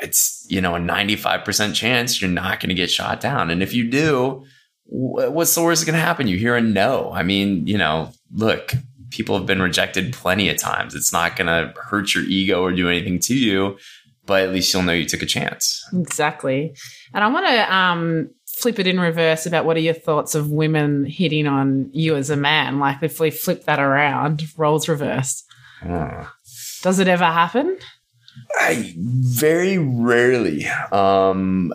it's 0.00 0.46
you 0.48 0.60
know 0.60 0.74
a 0.74 0.78
95% 0.78 1.74
chance 1.74 2.20
you're 2.20 2.30
not 2.30 2.60
going 2.60 2.68
to 2.68 2.74
get 2.74 2.90
shot 2.90 3.20
down 3.20 3.50
and 3.50 3.62
if 3.62 3.72
you 3.72 3.90
do 3.90 4.44
what's 4.84 5.54
the 5.54 5.62
worst 5.62 5.80
that's 5.80 5.90
going 5.90 5.98
to 5.98 6.04
happen 6.04 6.28
you 6.28 6.36
hear 6.38 6.54
a 6.54 6.60
no 6.60 7.10
i 7.12 7.22
mean 7.22 7.66
you 7.66 7.78
know 7.78 8.10
look 8.30 8.72
people 9.16 9.36
have 9.36 9.46
been 9.46 9.62
rejected 9.62 10.12
plenty 10.12 10.48
of 10.48 10.58
times 10.58 10.94
it's 10.94 11.12
not 11.12 11.36
going 11.36 11.46
to 11.46 11.72
hurt 11.80 12.14
your 12.14 12.24
ego 12.24 12.62
or 12.62 12.70
do 12.72 12.88
anything 12.88 13.18
to 13.18 13.34
you 13.34 13.76
but 14.26 14.42
at 14.42 14.52
least 14.52 14.72
you'll 14.74 14.82
know 14.82 14.92
you 14.92 15.06
took 15.06 15.22
a 15.22 15.26
chance 15.26 15.84
Exactly. 15.94 16.74
And 17.14 17.22
I 17.24 17.28
want 17.28 17.46
to 17.46 17.74
um, 17.74 18.30
flip 18.58 18.78
it 18.80 18.86
in 18.88 18.98
reverse 18.98 19.46
about 19.46 19.64
what 19.64 19.76
are 19.76 19.80
your 19.80 19.94
thoughts 19.94 20.34
of 20.34 20.50
women 20.50 21.04
hitting 21.06 21.46
on 21.46 21.90
you 21.92 22.16
as 22.16 22.28
a 22.28 22.36
man? 22.36 22.80
Like, 22.80 23.02
if 23.02 23.20
we 23.20 23.30
flip 23.30 23.64
that 23.66 23.78
around, 23.78 24.42
roles 24.56 24.88
reversed, 24.88 25.44
Hmm. 25.80 26.22
does 26.82 26.98
it 26.98 27.06
ever 27.06 27.24
happen? 27.24 27.78
I 28.58 28.94
very 28.96 29.78
rarely. 29.78 30.66
Um, 30.90 31.72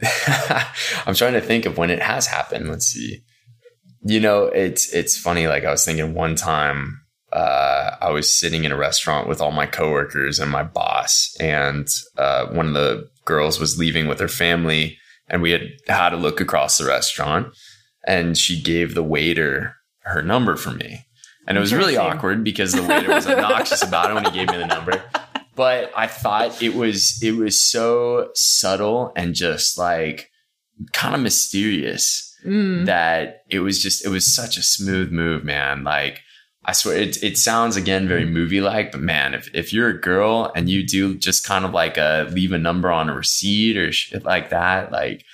I'm 1.06 1.14
trying 1.14 1.32
to 1.32 1.40
think 1.40 1.66
of 1.66 1.78
when 1.78 1.90
it 1.90 2.02
has 2.02 2.26
happened. 2.26 2.68
Let's 2.68 2.86
see. 2.86 3.22
You 4.06 4.20
know, 4.20 4.44
it's 4.44 4.92
it's 4.92 5.18
funny. 5.18 5.48
Like 5.48 5.64
I 5.64 5.70
was 5.72 5.84
thinking 5.84 6.14
one 6.14 6.36
time, 6.36 7.00
uh, 7.32 7.96
I 8.00 8.10
was 8.10 8.32
sitting 8.32 8.62
in 8.62 8.70
a 8.70 8.76
restaurant 8.76 9.28
with 9.28 9.40
all 9.40 9.50
my 9.50 9.66
coworkers 9.66 10.38
and 10.38 10.48
my 10.48 10.62
boss, 10.62 11.36
and 11.40 11.88
uh, 12.16 12.46
one 12.46 12.68
of 12.68 12.74
the 12.74 13.10
girls 13.24 13.58
was 13.58 13.80
leaving 13.80 14.06
with 14.06 14.20
her 14.20 14.28
family, 14.28 14.96
and 15.28 15.42
we 15.42 15.50
had 15.50 15.62
had 15.88 16.12
a 16.12 16.16
look 16.16 16.40
across 16.40 16.78
the 16.78 16.86
restaurant, 16.86 17.48
and 18.06 18.38
she 18.38 18.62
gave 18.62 18.94
the 18.94 19.02
waiter 19.02 19.74
her 20.02 20.22
number 20.22 20.54
for 20.54 20.70
me, 20.70 21.04
and 21.48 21.58
it 21.58 21.60
was 21.60 21.74
really 21.74 21.96
awkward 21.96 22.44
because 22.44 22.72
the 22.72 22.84
waiter 22.84 23.08
was 23.08 23.26
obnoxious 23.26 23.82
about 23.86 24.12
it 24.12 24.14
when 24.14 24.24
he 24.24 24.30
gave 24.30 24.48
me 24.50 24.58
the 24.58 24.66
number. 24.66 25.02
But 25.56 25.90
I 25.96 26.06
thought 26.06 26.62
it 26.62 26.76
was 26.76 27.20
it 27.20 27.32
was 27.32 27.60
so 27.60 28.30
subtle 28.34 29.10
and 29.16 29.34
just 29.34 29.76
like 29.76 30.30
kind 30.92 31.16
of 31.16 31.20
mysterious 31.20 32.25
Mm. 32.46 32.86
that 32.86 33.42
it 33.50 33.60
was 33.60 33.82
just 33.82 34.04
it 34.04 34.08
was 34.08 34.24
such 34.34 34.56
a 34.56 34.62
smooth 34.62 35.10
move, 35.10 35.44
man. 35.44 35.84
Like 35.84 36.20
I 36.64 36.72
swear 36.72 36.96
it 36.96 37.22
it 37.22 37.38
sounds 37.38 37.76
again 37.76 38.08
very 38.08 38.24
movie 38.24 38.60
like, 38.60 38.92
but 38.92 39.00
man, 39.00 39.34
if 39.34 39.48
if 39.54 39.72
you're 39.72 39.88
a 39.88 40.00
girl 40.00 40.50
and 40.54 40.68
you 40.68 40.86
do 40.86 41.14
just 41.16 41.44
kind 41.46 41.64
of 41.64 41.72
like 41.72 41.96
a 41.98 42.28
leave 42.32 42.52
a 42.52 42.58
number 42.58 42.90
on 42.90 43.08
a 43.08 43.14
receipt 43.14 43.76
or 43.76 43.92
shit 43.92 44.24
like 44.24 44.50
that, 44.50 44.90
like 44.92 45.24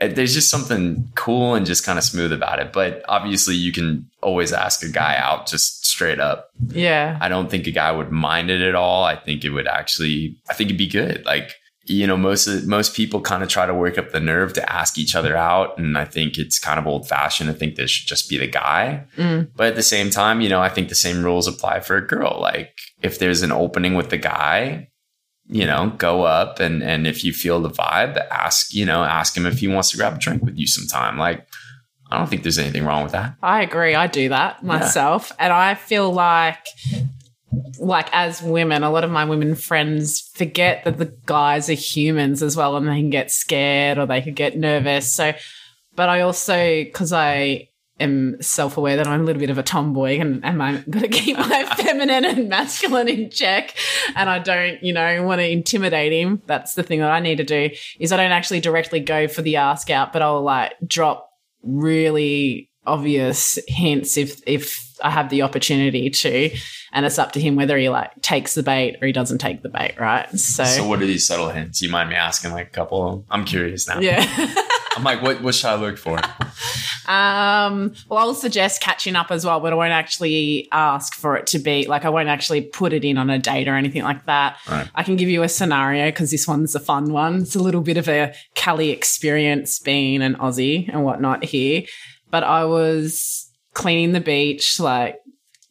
it- 0.00 0.14
there's 0.16 0.34
just 0.34 0.50
something 0.50 1.08
cool 1.14 1.54
and 1.54 1.64
just 1.66 1.84
kind 1.86 1.98
of 1.98 2.04
smooth 2.04 2.32
about 2.32 2.58
it. 2.58 2.72
But 2.72 3.02
obviously, 3.08 3.54
you 3.54 3.70
can 3.72 4.10
always 4.22 4.52
ask 4.52 4.82
a 4.82 4.88
guy 4.88 5.16
out 5.16 5.46
just 5.46 5.86
straight 5.86 6.18
up. 6.18 6.50
Yeah. 6.68 7.16
I 7.20 7.28
don't 7.28 7.48
think 7.48 7.66
a 7.66 7.70
guy 7.70 7.92
would 7.92 8.10
mind 8.10 8.50
it 8.50 8.60
at 8.60 8.74
all. 8.74 9.04
I 9.04 9.14
think 9.16 9.44
it 9.44 9.50
would 9.50 9.68
actually, 9.68 10.36
I 10.50 10.54
think 10.54 10.68
it'd 10.70 10.78
be 10.78 10.88
good. 10.88 11.24
Like, 11.24 11.54
you 11.86 12.06
know, 12.06 12.16
most 12.16 12.46
of, 12.46 12.66
most 12.66 12.94
people 12.94 13.20
kind 13.20 13.42
of 13.42 13.48
try 13.48 13.66
to 13.66 13.74
work 13.74 13.98
up 13.98 14.10
the 14.10 14.20
nerve 14.20 14.52
to 14.54 14.72
ask 14.72 14.96
each 14.98 15.14
other 15.14 15.36
out. 15.36 15.78
And 15.78 15.98
I 15.98 16.04
think 16.04 16.38
it's 16.38 16.58
kind 16.58 16.78
of 16.78 16.86
old 16.86 17.06
fashioned. 17.06 17.50
I 17.50 17.52
think 17.52 17.76
this 17.76 17.90
should 17.90 18.08
just 18.08 18.28
be 18.28 18.38
the 18.38 18.46
guy. 18.46 19.04
Mm. 19.16 19.50
But 19.54 19.68
at 19.68 19.76
the 19.76 19.82
same 19.82 20.10
time, 20.10 20.40
you 20.40 20.48
know, 20.48 20.62
I 20.62 20.70
think 20.70 20.88
the 20.88 20.94
same 20.94 21.22
rules 21.22 21.46
apply 21.46 21.80
for 21.80 21.96
a 21.96 22.06
girl. 22.06 22.38
Like, 22.40 22.74
if 23.02 23.18
there's 23.18 23.42
an 23.42 23.52
opening 23.52 23.94
with 23.94 24.08
the 24.08 24.16
guy, 24.16 24.88
you 25.46 25.66
know, 25.66 25.92
go 25.98 26.22
up 26.22 26.58
and, 26.58 26.82
and 26.82 27.06
if 27.06 27.22
you 27.22 27.34
feel 27.34 27.60
the 27.60 27.68
vibe, 27.68 28.16
ask, 28.30 28.72
you 28.72 28.86
know, 28.86 29.04
ask 29.04 29.36
him 29.36 29.44
if 29.44 29.58
he 29.58 29.68
wants 29.68 29.90
to 29.90 29.98
grab 29.98 30.14
a 30.14 30.18
drink 30.18 30.42
with 30.42 30.56
you 30.56 30.66
sometime. 30.66 31.18
Like, 31.18 31.46
I 32.10 32.16
don't 32.16 32.28
think 32.28 32.42
there's 32.42 32.58
anything 32.58 32.84
wrong 32.84 33.02
with 33.02 33.12
that. 33.12 33.34
I 33.42 33.62
agree. 33.62 33.94
I 33.94 34.06
do 34.06 34.30
that 34.30 34.62
myself. 34.64 35.32
And 35.38 35.52
I 35.52 35.74
feel 35.74 36.10
like 36.10 36.64
like 37.78 38.08
as 38.12 38.42
women, 38.42 38.82
a 38.82 38.90
lot 38.90 39.04
of 39.04 39.10
my 39.10 39.24
women 39.24 39.54
friends 39.54 40.30
forget 40.34 40.84
that 40.84 40.98
the 40.98 41.14
guys 41.26 41.68
are 41.68 41.74
humans 41.74 42.42
as 42.42 42.56
well 42.56 42.76
and 42.76 42.88
they 42.88 42.96
can 42.96 43.10
get 43.10 43.30
scared 43.30 43.98
or 43.98 44.06
they 44.06 44.22
could 44.22 44.36
get 44.36 44.56
nervous. 44.56 45.12
So 45.14 45.32
but 45.96 46.08
I 46.08 46.20
also 46.22 46.84
cuz 46.92 47.12
I 47.12 47.68
am 48.00 48.40
self-aware 48.42 48.96
that 48.96 49.06
I'm 49.06 49.20
a 49.20 49.24
little 49.24 49.40
bit 49.40 49.50
of 49.50 49.58
a 49.58 49.62
tomboy 49.62 50.18
and, 50.18 50.44
and 50.44 50.62
I'm 50.62 50.82
going 50.90 51.04
to 51.04 51.08
keep 51.08 51.36
my 51.36 51.64
feminine 51.76 52.24
and 52.24 52.48
masculine 52.48 53.08
in 53.08 53.30
check 53.30 53.74
and 54.16 54.28
I 54.28 54.40
don't, 54.40 54.82
you 54.82 54.92
know, 54.92 55.22
want 55.22 55.40
to 55.40 55.48
intimidate 55.48 56.12
him. 56.12 56.42
That's 56.46 56.74
the 56.74 56.82
thing 56.82 57.00
that 57.00 57.12
I 57.12 57.20
need 57.20 57.36
to 57.36 57.44
do 57.44 57.70
is 58.00 58.12
I 58.12 58.16
don't 58.16 58.32
actually 58.32 58.60
directly 58.60 59.00
go 59.00 59.28
for 59.28 59.42
the 59.42 59.56
ask 59.56 59.90
out, 59.90 60.12
but 60.12 60.22
I'll 60.22 60.42
like 60.42 60.74
drop 60.86 61.30
really 61.62 62.70
obvious 62.86 63.58
hints 63.66 64.16
if 64.16 64.42
if 64.46 64.94
I 65.02 65.10
have 65.10 65.28
the 65.28 65.42
opportunity 65.42 66.08
to, 66.10 66.50
and 66.94 67.04
it's 67.04 67.18
up 67.18 67.32
to 67.32 67.40
him 67.40 67.56
whether 67.56 67.76
he 67.76 67.88
like 67.88 68.22
takes 68.22 68.54
the 68.54 68.62
bait 68.62 68.96
or 69.02 69.06
he 69.06 69.12
doesn't 69.12 69.38
take 69.38 69.62
the 69.62 69.68
bait, 69.68 69.96
right? 69.98 70.30
So, 70.38 70.64
So, 70.64 70.86
what 70.88 71.02
are 71.02 71.06
these 71.06 71.26
subtle 71.26 71.50
hints? 71.50 71.82
You 71.82 71.90
mind 71.90 72.08
me 72.08 72.14
asking 72.16 72.52
like 72.52 72.68
a 72.68 72.70
couple? 72.70 73.26
I'm 73.28 73.44
curious 73.44 73.88
now. 73.88 73.98
yeah. 73.98 74.24
I'm 74.96 75.02
like, 75.02 75.20
what, 75.22 75.42
what 75.42 75.56
should 75.56 75.66
I 75.66 75.74
look 75.74 75.98
for? 75.98 76.18
um, 77.10 77.94
well, 78.08 78.20
I'll 78.20 78.34
suggest 78.34 78.80
catching 78.80 79.16
up 79.16 79.32
as 79.32 79.44
well, 79.44 79.58
but 79.58 79.72
I 79.72 79.76
won't 79.76 79.90
actually 79.92 80.68
ask 80.70 81.14
for 81.14 81.36
it 81.36 81.48
to 81.48 81.58
be 81.58 81.86
like 81.88 82.04
I 82.04 82.10
won't 82.10 82.28
actually 82.28 82.60
put 82.60 82.92
it 82.92 83.04
in 83.04 83.18
on 83.18 83.28
a 83.28 83.40
date 83.40 83.66
or 83.66 83.74
anything 83.74 84.04
like 84.04 84.24
that. 84.26 84.56
Right. 84.70 84.88
I 84.94 85.02
can 85.02 85.16
give 85.16 85.28
you 85.28 85.42
a 85.42 85.48
scenario 85.48 86.06
because 86.06 86.30
this 86.30 86.46
one's 86.46 86.76
a 86.76 86.80
fun 86.80 87.12
one. 87.12 87.42
It's 87.42 87.56
a 87.56 87.62
little 87.62 87.80
bit 87.80 87.96
of 87.96 88.08
a 88.08 88.32
Cali 88.54 88.90
experience 88.90 89.80
being 89.80 90.22
an 90.22 90.36
Aussie 90.36 90.88
and 90.88 91.04
whatnot 91.04 91.44
here. 91.44 91.82
But 92.30 92.44
I 92.44 92.64
was 92.64 93.50
cleaning 93.74 94.12
the 94.12 94.20
beach, 94.20 94.78
like, 94.78 95.18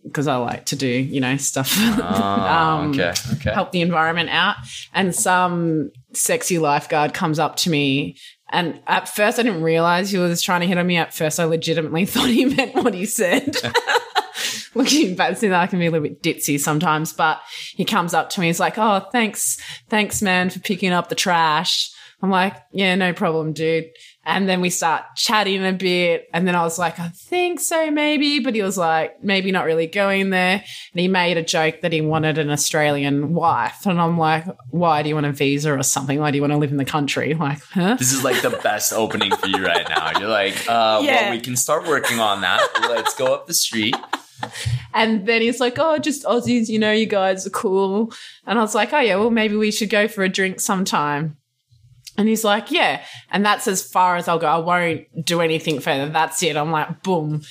because 0.03 0.27
I 0.27 0.35
like 0.37 0.65
to 0.67 0.75
do, 0.75 0.87
you 0.87 1.19
know, 1.21 1.37
stuff. 1.37 1.73
Oh, 1.77 2.01
Um, 2.83 2.91
okay. 2.91 3.13
Okay. 3.33 3.51
help 3.53 3.71
the 3.71 3.81
environment 3.81 4.29
out. 4.29 4.55
And 4.93 5.15
some 5.15 5.91
sexy 6.13 6.59
lifeguard 6.59 7.13
comes 7.13 7.39
up 7.39 7.55
to 7.57 7.69
me. 7.69 8.17
And 8.51 8.79
at 8.85 9.09
first, 9.09 9.39
I 9.39 9.43
didn't 9.43 9.63
realize 9.63 10.11
he 10.11 10.17
was 10.19 10.41
trying 10.41 10.61
to 10.61 10.67
hit 10.67 10.77
on 10.77 10.85
me. 10.85 10.97
At 10.97 11.13
first, 11.13 11.39
I 11.39 11.45
legitimately 11.45 12.05
thought 12.07 12.29
he 12.29 12.45
meant 12.45 12.75
what 12.75 12.93
he 12.93 13.05
said. 13.05 13.55
Looking 14.75 15.15
back, 15.15 15.37
see 15.37 15.47
that 15.49 15.61
I 15.61 15.67
can 15.67 15.79
be 15.79 15.85
a 15.85 15.91
little 15.91 16.07
bit 16.07 16.21
ditzy 16.23 16.59
sometimes, 16.59 17.13
but 17.13 17.39
he 17.75 17.85
comes 17.85 18.13
up 18.13 18.29
to 18.31 18.39
me. 18.41 18.47
He's 18.47 18.59
like, 18.59 18.77
"Oh, 18.77 19.01
thanks, 19.11 19.59
thanks, 19.89 20.21
man, 20.21 20.49
for 20.49 20.59
picking 20.59 20.91
up 20.91 21.09
the 21.09 21.15
trash." 21.15 21.91
I'm 22.23 22.31
like, 22.31 22.55
"Yeah, 22.71 22.95
no 22.95 23.13
problem, 23.13 23.53
dude." 23.53 23.85
And 24.25 24.47
then 24.47 24.61
we 24.61 24.69
start 24.69 25.03
chatting 25.17 25.65
a 25.65 25.73
bit, 25.73 26.29
and 26.33 26.47
then 26.47 26.55
I 26.55 26.63
was 26.63 26.79
like, 26.79 26.97
"I 26.97 27.09
think 27.09 27.59
so, 27.59 27.91
maybe," 27.91 28.39
but 28.39 28.55
he 28.55 28.61
was 28.61 28.77
like, 28.77 29.21
"Maybe 29.21 29.51
not 29.51 29.65
really 29.65 29.85
going 29.85 30.29
there." 30.29 30.63
And 30.93 30.99
he 30.99 31.09
made 31.09 31.35
a 31.37 31.43
joke 31.43 31.81
that 31.81 31.91
he 31.91 31.99
wanted 31.99 32.37
an 32.37 32.49
Australian 32.49 33.33
wife, 33.33 33.85
and 33.85 33.99
I'm 33.99 34.17
like, 34.17 34.45
"Why 34.69 35.03
do 35.03 35.09
you 35.09 35.15
want 35.15 35.25
a 35.25 35.33
visa 35.33 35.73
or 35.77 35.83
something? 35.83 36.19
Why 36.19 36.31
do 36.31 36.37
you 36.37 36.41
want 36.41 36.53
to 36.53 36.57
live 36.57 36.71
in 36.71 36.77
the 36.77 36.85
country?" 36.85 37.33
Like, 37.39 37.61
huh? 37.73 37.95
This 37.99 38.13
is 38.13 38.23
like 38.23 38.41
the 38.41 38.51
best 38.63 38.93
opening 38.93 39.35
for 39.35 39.47
you 39.47 39.61
right 39.65 39.85
now. 39.89 40.17
You're 40.17 40.29
like, 40.29 40.55
uh, 40.69 41.01
Yeah. 41.03 41.23
well, 41.23 41.31
we 41.31 41.41
can 41.41 41.57
start 41.57 41.85
working 41.85 42.21
on 42.21 42.39
that. 42.41 42.61
Let's 42.89 43.13
go 43.15 43.33
up 43.33 43.47
the 43.47 43.53
street. 43.53 43.95
And 44.93 45.25
then 45.27 45.41
he's 45.41 45.59
like, 45.59 45.77
"Oh, 45.79 45.97
just 45.97 46.23
Aussies, 46.23 46.69
you 46.69 46.79
know, 46.79 46.91
you 46.91 47.05
guys 47.07 47.45
are 47.45 47.49
cool." 47.49 48.13
And 48.47 48.57
I 48.57 48.61
was 48.61 48.75
like, 48.75 48.93
"Oh 48.93 48.99
yeah, 48.99 49.15
well 49.17 49.31
maybe 49.31 49.55
we 49.57 49.71
should 49.71 49.89
go 49.89 50.07
for 50.07 50.23
a 50.23 50.29
drink 50.29 50.59
sometime." 50.61 51.35
And 52.17 52.27
he's 52.27 52.43
like, 52.43 52.71
"Yeah." 52.71 53.03
And 53.31 53.45
that's 53.45 53.67
as 53.67 53.83
far 53.83 54.17
as 54.17 54.27
I'll 54.27 54.39
go. 54.39 54.47
I 54.47 54.57
won't 54.57 55.25
do 55.25 55.41
anything 55.41 55.79
further. 55.79 56.09
That's 56.09 56.41
it. 56.43 56.55
I'm 56.55 56.71
like, 56.71 57.03
"Boom." 57.03 57.41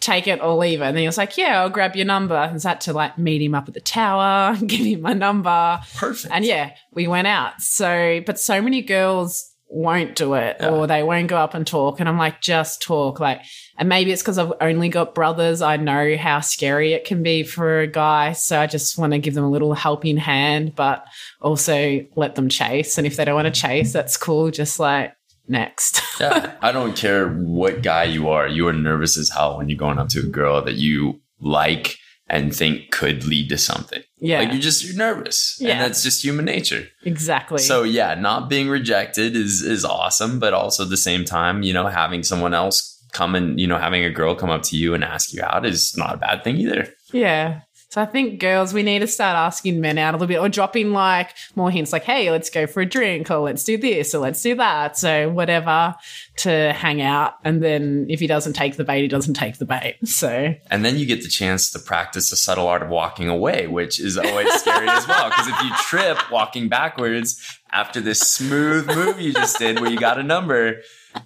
Take 0.00 0.26
it 0.26 0.42
or 0.42 0.56
leave 0.56 0.80
it. 0.80 0.84
And 0.86 0.96
then 0.96 1.02
he 1.02 1.06
was 1.06 1.16
like, 1.16 1.38
Yeah, 1.38 1.60
I'll 1.60 1.70
grab 1.70 1.94
your 1.94 2.06
number. 2.06 2.34
And 2.34 2.60
so 2.60 2.68
I 2.68 2.72
had 2.72 2.80
to 2.80 2.92
like 2.92 3.18
meet 3.18 3.40
him 3.40 3.54
up 3.54 3.68
at 3.68 3.74
the 3.74 3.80
tower, 3.80 4.56
give 4.66 4.80
him 4.80 5.02
my 5.02 5.12
number. 5.12 5.80
Perfect. 5.94 6.34
And 6.34 6.44
yeah, 6.44 6.74
we 6.92 7.06
went 7.06 7.28
out. 7.28 7.60
So, 7.60 8.20
but 8.26 8.40
so 8.40 8.60
many 8.60 8.82
girls 8.82 9.51
won't 9.74 10.14
do 10.14 10.34
it 10.34 10.58
Yeah. 10.60 10.68
or 10.68 10.86
they 10.86 11.02
won't 11.02 11.28
go 11.28 11.38
up 11.38 11.54
and 11.54 11.66
talk. 11.66 11.98
And 11.98 12.08
I'm 12.08 12.18
like, 12.18 12.42
just 12.42 12.82
talk. 12.82 13.20
Like, 13.20 13.40
and 13.78 13.88
maybe 13.88 14.12
it's 14.12 14.20
because 14.20 14.36
I've 14.36 14.52
only 14.60 14.90
got 14.90 15.14
brothers. 15.14 15.62
I 15.62 15.78
know 15.78 16.14
how 16.18 16.40
scary 16.40 16.92
it 16.92 17.04
can 17.06 17.22
be 17.22 17.42
for 17.42 17.80
a 17.80 17.86
guy. 17.86 18.32
So 18.34 18.60
I 18.60 18.66
just 18.66 18.98
want 18.98 19.14
to 19.14 19.18
give 19.18 19.32
them 19.32 19.44
a 19.44 19.50
little 19.50 19.72
helping 19.72 20.18
hand, 20.18 20.74
but 20.76 21.06
also 21.40 22.04
let 22.16 22.34
them 22.34 22.50
chase. 22.50 22.98
And 22.98 23.06
if 23.06 23.16
they 23.16 23.24
don't 23.24 23.34
want 23.34 23.52
to 23.52 23.60
chase, 23.60 23.94
that's 23.94 24.18
cool. 24.18 24.50
Just 24.50 24.78
like, 24.78 25.14
next. 25.48 26.02
yeah, 26.20 26.54
I 26.60 26.70
don't 26.70 26.94
care 26.94 27.28
what 27.30 27.82
guy 27.82 28.04
you 28.04 28.28
are. 28.28 28.46
You 28.46 28.68
are 28.68 28.72
nervous 28.74 29.16
as 29.16 29.30
hell 29.30 29.56
when 29.56 29.68
you're 29.70 29.78
going 29.78 29.98
up 29.98 30.08
to 30.10 30.20
a 30.20 30.28
girl 30.28 30.62
that 30.62 30.74
you 30.74 31.20
like 31.40 31.96
and 32.32 32.52
think 32.56 32.90
could 32.90 33.24
lead 33.26 33.48
to 33.50 33.58
something. 33.58 34.02
yeah, 34.18 34.38
Like 34.40 34.52
you're 34.52 34.60
just 34.70 34.82
you're 34.84 34.96
nervous, 34.96 35.56
Yeah. 35.60 35.72
and 35.72 35.80
that's 35.82 36.02
just 36.02 36.24
human 36.24 36.46
nature. 36.46 36.88
exactly. 37.04 37.58
So 37.58 37.82
yeah, 37.84 38.14
not 38.14 38.48
being 38.48 38.68
rejected 38.68 39.36
is 39.36 39.62
is 39.62 39.84
awesome, 39.84 40.40
but 40.40 40.52
also 40.54 40.82
at 40.84 40.90
the 40.90 40.96
same 40.96 41.24
time, 41.24 41.62
you 41.62 41.72
know, 41.74 41.86
having 41.86 42.22
someone 42.24 42.54
else 42.54 42.88
come 43.12 43.34
and 43.34 43.60
you 43.60 43.66
know 43.66 43.76
having 43.78 44.02
a 44.04 44.10
girl 44.10 44.34
come 44.34 44.48
up 44.50 44.62
to 44.62 44.76
you 44.76 44.94
and 44.94 45.04
ask 45.04 45.34
you 45.34 45.42
out 45.42 45.66
is 45.66 45.94
not 45.98 46.14
a 46.14 46.18
bad 46.18 46.42
thing 46.42 46.56
either. 46.56 46.88
Yeah. 47.12 47.60
So 47.92 48.00
I 48.00 48.06
think 48.06 48.40
girls, 48.40 48.72
we 48.72 48.82
need 48.82 49.00
to 49.00 49.06
start 49.06 49.36
asking 49.36 49.82
men 49.82 49.98
out 49.98 50.14
a 50.14 50.16
little 50.16 50.26
bit 50.26 50.38
or 50.38 50.48
dropping 50.48 50.94
like 50.94 51.34
more 51.56 51.70
hints 51.70 51.92
like, 51.92 52.04
hey, 52.04 52.30
let's 52.30 52.48
go 52.48 52.66
for 52.66 52.80
a 52.80 52.86
drink 52.86 53.30
or 53.30 53.40
let's 53.40 53.64
do 53.64 53.76
this 53.76 54.14
or 54.14 54.20
let's 54.20 54.40
do 54.40 54.54
that. 54.54 54.96
So 54.96 55.28
whatever 55.28 55.94
to 56.38 56.72
hang 56.72 57.02
out. 57.02 57.34
And 57.44 57.62
then 57.62 58.06
if 58.08 58.18
he 58.18 58.26
doesn't 58.26 58.54
take 58.54 58.76
the 58.76 58.84
bait, 58.84 59.02
he 59.02 59.08
doesn't 59.08 59.34
take 59.34 59.58
the 59.58 59.66
bait. 59.66 59.98
So 60.06 60.54
And 60.70 60.86
then 60.86 60.96
you 60.96 61.04
get 61.04 61.22
the 61.22 61.28
chance 61.28 61.70
to 61.72 61.78
practice 61.78 62.30
the 62.30 62.36
subtle 62.36 62.66
art 62.66 62.80
of 62.80 62.88
walking 62.88 63.28
away, 63.28 63.66
which 63.66 64.00
is 64.00 64.16
always 64.16 64.50
scary 64.54 64.88
as 64.88 65.06
well. 65.06 65.28
Because 65.28 65.48
if 65.48 65.62
you 65.62 65.70
trip 65.80 66.30
walking 66.30 66.70
backwards 66.70 67.58
after 67.72 68.00
this 68.00 68.20
smooth 68.20 68.86
move 68.86 69.20
you 69.20 69.34
just 69.34 69.58
did 69.58 69.80
where 69.80 69.90
you 69.90 69.98
got 69.98 70.18
a 70.18 70.22
number, 70.22 70.80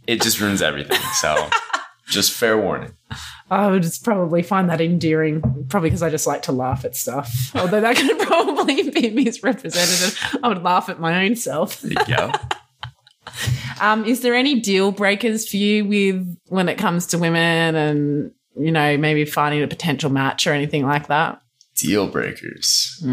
it 0.09 0.21
just 0.21 0.41
ruins 0.41 0.63
everything. 0.63 0.99
So 1.21 1.49
just 2.09 2.33
fair 2.33 2.59
warning. 2.59 2.95
I 3.51 3.69
would 3.71 3.83
just 3.83 4.03
probably 4.05 4.43
find 4.43 4.69
that 4.71 4.81
endearing, 4.81 5.41
probably 5.69 5.89
because 5.91 6.03
I 6.03 6.11
just 6.11 6.27
like 6.27 6.43
to 6.43 6.53
laugh 6.53 6.85
at 6.85 6.97
stuff. 6.97 7.53
Although 7.55 7.81
that 7.81 7.97
could 7.97 8.19
probably 8.27 8.91
be 8.91 9.11
misrepresented. 9.11 10.19
I 10.43 10.49
would 10.49 10.63
laugh 10.63 10.89
at 10.89 10.99
my 11.01 11.25
own 11.25 11.37
self. 11.37 11.85
Go. 12.07 12.33
Um, 13.81 14.05
is 14.07 14.21
there 14.23 14.35
any 14.35 14.61
deal 14.61 14.93
breakers 14.93 15.47
for 15.51 15.57
you 15.59 15.85
with 15.85 16.39
when 16.47 16.69
it 16.71 16.79
comes 16.79 17.07
to 17.09 17.19
women 17.19 17.75
and, 17.75 18.31
you 18.57 18.71
know, 18.73 18.97
maybe 18.97 19.27
finding 19.27 19.63
a 19.63 19.69
potential 19.69 20.09
match 20.11 20.47
or 20.47 20.53
anything 20.53 20.87
like 20.87 21.09
that? 21.09 21.41
Deal 21.77 22.07
breakers. 22.07 23.05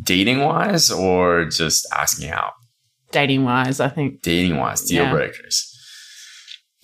Dating 0.00 0.40
wise 0.44 0.92
or 0.92 1.46
just 1.46 1.88
asking 1.92 2.30
out? 2.30 2.52
dating 3.10 3.44
wise, 3.44 3.80
I 3.80 3.88
think. 3.88 4.20
Dating 4.22 4.58
wise, 4.58 4.82
deal 4.82 5.04
Yeah. 5.04 5.10
breakers. 5.12 5.72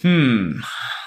Hmm. 0.00 0.60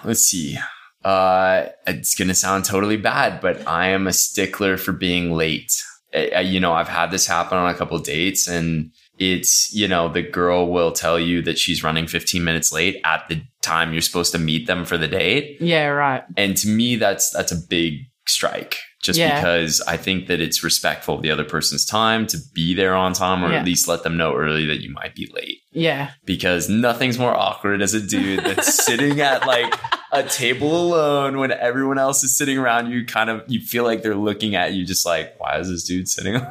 Let's 0.03 0.21
see. 0.21 0.57
Uh, 1.05 1.67
it's 1.85 2.15
gonna 2.15 2.33
sound 2.33 2.65
totally 2.65 2.97
bad, 2.97 3.39
but 3.39 3.65
I 3.67 3.89
am 3.89 4.07
a 4.07 4.13
stickler 4.13 4.75
for 4.77 4.91
being 4.91 5.31
late. 5.31 5.71
I, 6.13 6.31
I- 6.37 6.39
you 6.41 6.59
know, 6.59 6.73
I've 6.73 6.87
had 6.89 7.11
this 7.11 7.27
happen 7.27 7.57
on 7.57 7.69
a 7.69 7.75
couple 7.77 7.99
dates, 7.99 8.47
and 8.47 8.91
it's 9.19 9.71
you 9.73 9.87
know 9.87 10.09
the 10.09 10.21
girl 10.23 10.71
will 10.71 10.91
tell 10.91 11.19
you 11.19 11.41
that 11.43 11.57
she's 11.59 11.83
running 11.83 12.07
15 12.07 12.43
minutes 12.43 12.73
late 12.73 12.99
at 13.05 13.23
the 13.29 13.41
time 13.61 13.93
you're 13.93 14.01
supposed 14.01 14.31
to 14.33 14.39
meet 14.39 14.67
them 14.67 14.83
for 14.83 14.97
the 14.97 15.07
date, 15.07 15.57
Yeah, 15.61 15.87
right. 15.87 16.23
and 16.35 16.57
to 16.57 16.67
me 16.67 16.95
that's 16.97 17.29
that's 17.31 17.51
a 17.51 17.55
big 17.69 17.93
strike. 18.27 18.75
Just 19.05 19.19
Yeah. 19.19 19.35
because 19.39 19.81
I 19.87 19.97
think 19.97 20.27
that 20.27 20.41
it's 20.41 20.63
respectful 20.63 21.15
of 21.15 21.21
the 21.21 21.29
other 21.31 21.43
person's 21.43 21.85
time 21.85 22.25
to 22.27 22.37
be 22.53 22.73
there 22.73 22.95
on 22.95 23.13
time, 23.13 23.43
or 23.43 23.51
Yeah. 23.51 23.59
at 23.59 23.65
least 23.65 23.87
let 23.87 24.03
them 24.03 24.17
know 24.17 24.33
early 24.35 24.65
that 24.65 24.81
you 24.81 24.91
might 24.91 25.13
be 25.15 25.29
late 25.33 25.59
Yeah. 25.71 26.09
because 26.25 26.67
nothing's 26.69 27.19
more 27.19 27.35
awkward 27.35 27.81
as 27.81 27.93
a 27.93 28.01
dude 28.01 28.43
that's 28.43 28.83
sitting 28.85 29.21
at 29.21 29.45
like 29.45 29.73
a 30.11 30.23
table 30.23 30.85
alone 30.87 31.37
when 31.37 31.51
everyone 31.51 31.97
else 31.99 32.23
is 32.23 32.35
sitting 32.37 32.57
around 32.57 32.89
you 32.89 33.05
kind 33.05 33.29
of 33.29 33.43
you 33.47 33.59
feel 33.59 33.83
like 33.83 34.01
they're 34.01 34.15
looking 34.15 34.55
at 34.55 34.73
you 34.73 34.85
just 34.85 35.05
like 35.05 35.35
why 35.39 35.57
is 35.59 35.69
this 35.69 35.83
dude 35.83 36.07
sitting 36.07 36.35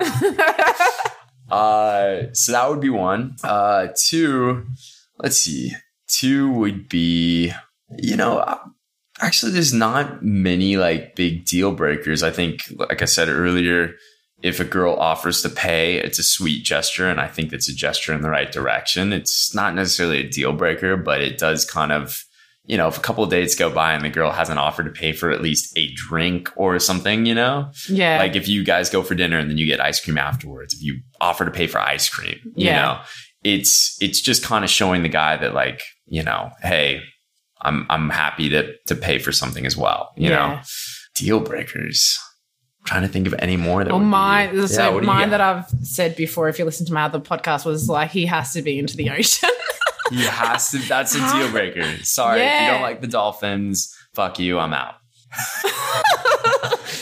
uh 1.50 2.22
so 2.32 2.52
that 2.52 2.68
would 2.70 2.80
be 2.80 2.90
one 2.90 3.36
uh 3.44 3.88
two 3.96 4.66
let's 5.18 5.36
see 5.38 5.72
two 6.08 6.50
would 6.50 6.88
be 6.88 7.52
you 7.98 8.16
know 8.16 8.58
actually 9.20 9.52
there's 9.52 9.72
not 9.74 10.22
many 10.22 10.76
like 10.76 11.14
big 11.14 11.44
deal 11.44 11.72
breakers 11.72 12.22
i 12.22 12.30
think 12.30 12.60
like 12.76 13.00
i 13.02 13.04
said 13.04 13.28
earlier 13.28 13.94
if 14.42 14.60
a 14.60 14.64
girl 14.64 14.92
offers 14.96 15.40
to 15.40 15.48
pay, 15.48 15.96
it's 15.96 16.18
a 16.18 16.22
sweet 16.22 16.64
gesture. 16.66 17.08
And 17.08 17.18
I 17.18 17.28
think 17.28 17.50
it's 17.54 17.66
a 17.70 17.74
gesture 17.74 18.12
in 18.12 18.20
the 18.20 18.28
right 18.28 18.52
direction. 18.52 19.10
It's 19.10 19.54
not 19.54 19.74
necessarily 19.74 20.18
a 20.18 20.28
deal 20.28 20.52
breaker, 20.52 20.98
but 20.98 21.22
it 21.22 21.38
does 21.38 21.64
kind 21.64 21.90
of, 21.92 22.22
you 22.66 22.76
know, 22.76 22.86
if 22.88 22.98
a 22.98 23.00
couple 23.00 23.24
of 23.24 23.30
dates 23.30 23.54
go 23.54 23.70
by 23.72 23.94
and 23.94 24.04
the 24.04 24.10
girl 24.10 24.30
hasn't 24.30 24.58
offered 24.58 24.84
to 24.84 24.90
pay 24.90 25.12
for 25.14 25.30
at 25.30 25.40
least 25.40 25.72
a 25.78 25.90
drink 25.94 26.50
or 26.56 26.78
something, 26.78 27.24
you 27.24 27.34
know, 27.34 27.70
Yeah. 27.88 28.18
like 28.18 28.36
if 28.36 28.46
you 28.46 28.64
guys 28.64 28.90
go 28.90 29.02
for 29.02 29.14
dinner 29.14 29.38
and 29.38 29.48
then 29.48 29.56
you 29.56 29.64
get 29.64 29.80
ice 29.80 29.98
cream 30.04 30.18
afterwards, 30.18 30.74
if 30.74 30.82
you 30.82 31.00
offer 31.22 31.46
to 31.46 31.50
pay 31.50 31.66
for 31.66 31.78
ice 31.80 32.10
cream, 32.10 32.38
you 32.54 32.66
Yeah. 32.66 32.82
know, 32.82 33.00
it's, 33.44 33.96
it's 34.02 34.20
just 34.20 34.44
kind 34.44 34.62
of 34.62 34.68
showing 34.70 35.02
the 35.04 35.08
guy 35.08 35.38
that 35.38 35.54
like, 35.54 35.80
you 36.06 36.22
know, 36.22 36.50
hey, 36.60 37.00
I'm, 37.64 37.86
I'm 37.90 38.10
happy 38.10 38.48
to, 38.50 38.76
to 38.86 38.94
pay 38.94 39.18
for 39.18 39.32
something 39.32 39.64
as 39.66 39.76
well, 39.76 40.12
you 40.16 40.30
Yeah. 40.30 40.36
know, 40.56 40.60
deal 41.14 41.40
breakers. 41.40 42.18
I'm 42.80 42.86
trying 42.86 43.02
to 43.02 43.08
think 43.08 43.26
of 43.26 43.34
any 43.38 43.56
more 43.56 43.82
that 43.84 43.90
Well, 43.90 44.00
would 44.00 44.04
be- 44.52 44.56
Yeah, 44.60 44.66
so 44.66 44.98
you 45.00 45.06
mine 45.06 45.30
that 45.30 45.40
I've 45.40 45.66
said 45.82 46.16
before, 46.16 46.48
if 46.48 46.58
you 46.58 46.64
listen 46.64 46.84
to 46.86 46.92
my 46.92 47.04
other 47.04 47.20
podcast, 47.20 47.64
was 47.64 47.88
like 47.88 48.10
he 48.10 48.26
has 48.26 48.52
to 48.52 48.62
be 48.62 48.78
into 48.78 48.96
the 48.96 49.10
ocean. 49.10 49.50
He 50.10 50.22
has 50.26 50.70
to. 50.72 50.78
That's 50.80 51.14
a 51.14 51.18
deal 51.32 51.50
breaker. 51.50 51.82
Sorry, 52.04 52.42
if 52.42 52.60
you 52.60 52.66
don't 52.68 52.82
like 52.82 53.00
the 53.00 53.06
dolphins, 53.06 53.96
fuck 54.12 54.38
you. 54.38 54.58
I'm 54.58 54.74
out. 54.74 54.96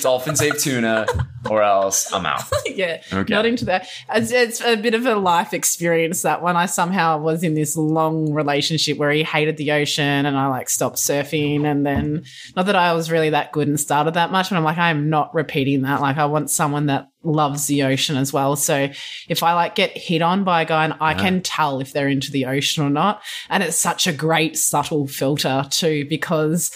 Dolphins 0.00 0.40
ate 0.40 0.58
tuna, 0.58 1.06
or 1.50 1.62
else 1.62 2.12
I'm 2.12 2.24
out. 2.24 2.42
yeah, 2.66 3.02
Okay. 3.12 3.32
not 3.34 3.46
into 3.46 3.64
that. 3.66 3.88
It's, 4.14 4.30
it's 4.30 4.60
a 4.60 4.76
bit 4.76 4.94
of 4.94 5.04
a 5.06 5.16
life 5.16 5.52
experience 5.52 6.22
that 6.22 6.42
when 6.42 6.56
I 6.56 6.66
somehow 6.66 7.18
was 7.18 7.42
in 7.42 7.54
this 7.54 7.76
long 7.76 8.32
relationship 8.32 8.96
where 8.98 9.10
he 9.10 9.22
hated 9.24 9.56
the 9.56 9.72
ocean 9.72 10.26
and 10.26 10.36
I 10.36 10.46
like 10.46 10.68
stopped 10.68 10.96
surfing. 10.96 11.64
And 11.64 11.84
then, 11.84 12.24
not 12.56 12.66
that 12.66 12.76
I 12.76 12.92
was 12.94 13.10
really 13.10 13.30
that 13.30 13.52
good 13.52 13.68
and 13.68 13.78
started 13.78 14.14
that 14.14 14.30
much, 14.30 14.50
but 14.50 14.56
I'm 14.56 14.64
like, 14.64 14.78
I'm 14.78 15.10
not 15.10 15.34
repeating 15.34 15.82
that. 15.82 16.00
Like, 16.00 16.16
I 16.16 16.26
want 16.26 16.50
someone 16.50 16.86
that 16.86 17.08
loves 17.24 17.66
the 17.66 17.84
ocean 17.84 18.16
as 18.16 18.32
well. 18.32 18.56
So 18.56 18.88
if 19.28 19.42
I 19.42 19.52
like 19.54 19.74
get 19.76 19.96
hit 19.96 20.22
on 20.22 20.42
by 20.42 20.62
a 20.62 20.64
guy 20.64 20.84
and 20.84 20.94
I 21.00 21.14
can 21.14 21.40
tell 21.40 21.80
if 21.80 21.92
they're 21.92 22.08
into 22.08 22.32
the 22.32 22.46
ocean 22.46 22.84
or 22.84 22.90
not. 22.90 23.22
And 23.48 23.62
it's 23.62 23.76
such 23.76 24.08
a 24.08 24.12
great 24.12 24.56
subtle 24.56 25.06
filter 25.06 25.64
too, 25.70 26.04
because 26.08 26.72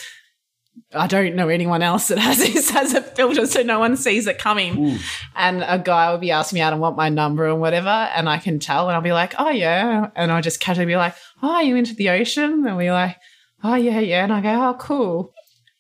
I 0.94 1.06
don't 1.06 1.34
know 1.34 1.48
anyone 1.48 1.82
else 1.82 2.08
that 2.08 2.18
has 2.18 2.38
this 2.52 2.74
as 2.74 2.94
a 2.94 3.02
filter, 3.02 3.46
so 3.46 3.62
no 3.62 3.78
one 3.78 3.96
sees 3.96 4.26
it 4.26 4.38
coming. 4.38 4.98
And 5.34 5.64
a 5.66 5.78
guy 5.78 6.10
will 6.10 6.18
be 6.18 6.30
asking 6.30 6.56
me 6.56 6.60
out 6.62 6.72
and 6.72 6.80
want 6.80 6.96
my 6.96 7.08
number 7.08 7.46
and 7.46 7.60
whatever, 7.60 7.88
and 7.88 8.28
I 8.28 8.38
can 8.38 8.58
tell, 8.58 8.88
and 8.88 8.96
I'll 8.96 9.02
be 9.02 9.12
like, 9.12 9.34
"Oh 9.38 9.50
yeah," 9.50 10.10
and 10.14 10.32
I'll 10.32 10.42
just 10.42 10.60
casually 10.60 10.86
be 10.86 10.96
like, 10.96 11.14
"Oh, 11.42 11.56
are 11.56 11.62
you 11.62 11.76
into 11.76 11.94
the 11.94 12.10
ocean?" 12.10 12.66
And 12.66 12.76
we're 12.76 12.92
like, 12.92 13.16
"Oh 13.62 13.74
yeah, 13.74 14.00
yeah," 14.00 14.24
and 14.24 14.32
I 14.32 14.40
go, 14.40 14.68
"Oh, 14.68 14.74
cool. 14.78 15.32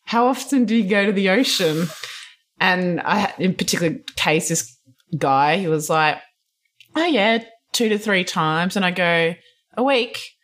How 0.04 0.26
often 0.26 0.64
do 0.64 0.74
you 0.74 0.88
go 0.88 1.06
to 1.06 1.12
the 1.12 1.30
ocean?" 1.30 1.88
And 2.60 3.00
I, 3.00 3.32
in 3.38 3.54
particular 3.54 3.96
case, 4.16 4.48
this 4.48 4.76
guy, 5.16 5.58
he 5.58 5.68
was 5.68 5.88
like, 5.88 6.18
"Oh 6.94 7.06
yeah, 7.06 7.44
two 7.72 7.88
to 7.88 7.98
three 7.98 8.24
times," 8.24 8.76
and 8.76 8.84
I 8.84 8.90
go, 8.90 9.34
"A 9.76 9.82
week." 9.82 10.35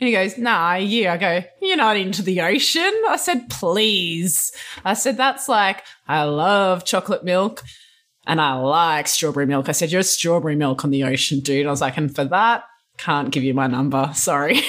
And 0.00 0.08
he 0.08 0.14
goes, 0.14 0.38
nah, 0.38 0.74
year. 0.76 1.10
I 1.10 1.16
go, 1.18 1.44
you're 1.60 1.76
not 1.76 1.98
into 1.98 2.22
the 2.22 2.40
ocean. 2.40 2.92
I 3.08 3.16
said, 3.16 3.50
please. 3.50 4.50
I 4.82 4.94
said, 4.94 5.18
that's 5.18 5.46
like, 5.46 5.84
I 6.08 6.24
love 6.24 6.86
chocolate 6.86 7.22
milk 7.22 7.62
and 8.26 8.40
I 8.40 8.54
like 8.54 9.08
strawberry 9.08 9.46
milk. 9.46 9.68
I 9.68 9.72
said, 9.72 9.92
you're 9.92 10.02
strawberry 10.02 10.56
milk 10.56 10.84
on 10.84 10.90
the 10.90 11.04
ocean, 11.04 11.40
dude. 11.40 11.66
I 11.66 11.70
was 11.70 11.82
like, 11.82 11.98
and 11.98 12.14
for 12.14 12.24
that, 12.24 12.64
can't 12.96 13.30
give 13.30 13.44
you 13.44 13.52
my 13.52 13.66
number. 13.66 14.10
Sorry. 14.14 14.62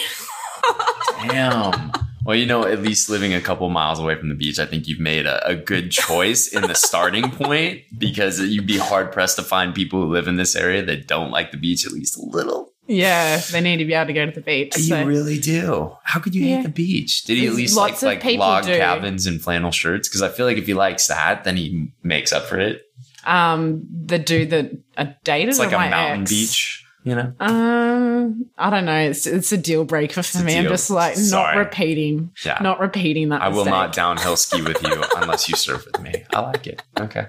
Damn. 1.28 1.92
Well, 2.24 2.36
you 2.36 2.46
know, 2.46 2.66
at 2.66 2.82
least 2.82 3.10
living 3.10 3.34
a 3.34 3.42
couple 3.42 3.68
miles 3.70 4.00
away 4.00 4.16
from 4.16 4.30
the 4.30 4.36
beach, 4.36 4.60
I 4.60 4.66
think 4.66 4.88
you've 4.88 5.00
made 5.00 5.26
a, 5.26 5.48
a 5.48 5.56
good 5.56 5.92
choice 5.92 6.48
in 6.50 6.62
the 6.64 6.76
starting 6.76 7.32
point 7.32 7.82
because 7.98 8.40
you'd 8.40 8.68
be 8.68 8.78
hard 8.78 9.12
pressed 9.12 9.38
to 9.38 9.44
find 9.44 9.74
people 9.74 10.02
who 10.02 10.12
live 10.12 10.28
in 10.28 10.36
this 10.36 10.56
area 10.56 10.84
that 10.84 11.08
don't 11.08 11.32
like 11.32 11.52
the 11.52 11.58
beach 11.58 11.86
at 11.86 11.94
least 11.94 12.18
a 12.18 12.22
little. 12.22 12.71
Yeah, 12.88 13.38
they 13.52 13.62
need 13.62 13.78
to 13.78 13.86
be 13.86 13.94
able 13.94 14.08
to 14.08 14.14
go 14.14 14.26
to 14.26 14.32
the 14.32 14.42
beach. 14.42 14.74
So. 14.74 15.00
You 15.00 15.06
really 15.06 15.40
do. 15.40 15.96
How 16.04 16.20
could 16.20 16.36
you 16.36 16.44
Yeah. 16.46 16.58
hate 16.58 16.64
the 16.64 16.70
beach? 16.70 17.24
Did 17.24 17.38
he 17.38 17.48
at 17.48 17.54
least 17.54 17.76
lots 17.76 18.02
like 18.04 18.24
like 18.24 18.38
log 18.38 18.66
do. 18.66 18.78
cabins 18.78 19.26
and 19.26 19.42
flannel 19.42 19.72
shirts? 19.72 20.08
Because 20.10 20.22
I 20.22 20.30
feel 20.30 20.46
like 20.46 20.58
if 20.58 20.66
he 20.66 20.74
likes 20.74 21.08
that, 21.08 21.44
then 21.44 21.58
he 21.58 21.90
makes 22.04 22.34
up 22.34 22.46
for 22.48 22.60
it. 22.60 22.82
um, 23.26 23.84
the 24.06 24.18
dude 24.18 24.50
that 24.50 24.72
I 24.98 25.16
dated 25.24 25.50
It's 25.50 25.60
like 25.60 25.72
a 25.74 25.78
mountain 25.78 26.22
ex? 26.24 26.32
beach, 26.32 26.86
you 27.04 27.16
know? 27.16 27.34
Um, 27.40 28.46
I 28.58 28.70
don't 28.70 28.86
know. 28.86 28.98
It's 29.00 29.26
it's 29.28 29.52
a 29.52 29.58
deal 29.58 29.84
breaker 29.86 30.22
for 30.24 30.40
a 30.40 30.44
me. 30.44 30.58
I'm 30.58 30.66
just 30.68 30.90
like 30.90 31.16
Sorry. 31.16 31.56
not 31.56 31.60
repeating, 31.60 32.32
Yeah. 32.46 32.58
not 32.62 32.80
repeating 32.80 33.30
that. 33.30 33.42
I 33.42 33.48
will 33.50 33.58
mistake. 33.66 33.72
not 33.72 33.94
downhill 33.94 34.38
ski 34.38 34.62
with 34.62 34.82
you 34.84 35.04
unless 35.18 35.50
you 35.50 35.56
surf 35.56 35.86
with 35.86 36.02
me. 36.02 36.24
I 36.34 36.40
like 36.42 36.68
it. 36.68 36.82
Okay. 37.00 37.28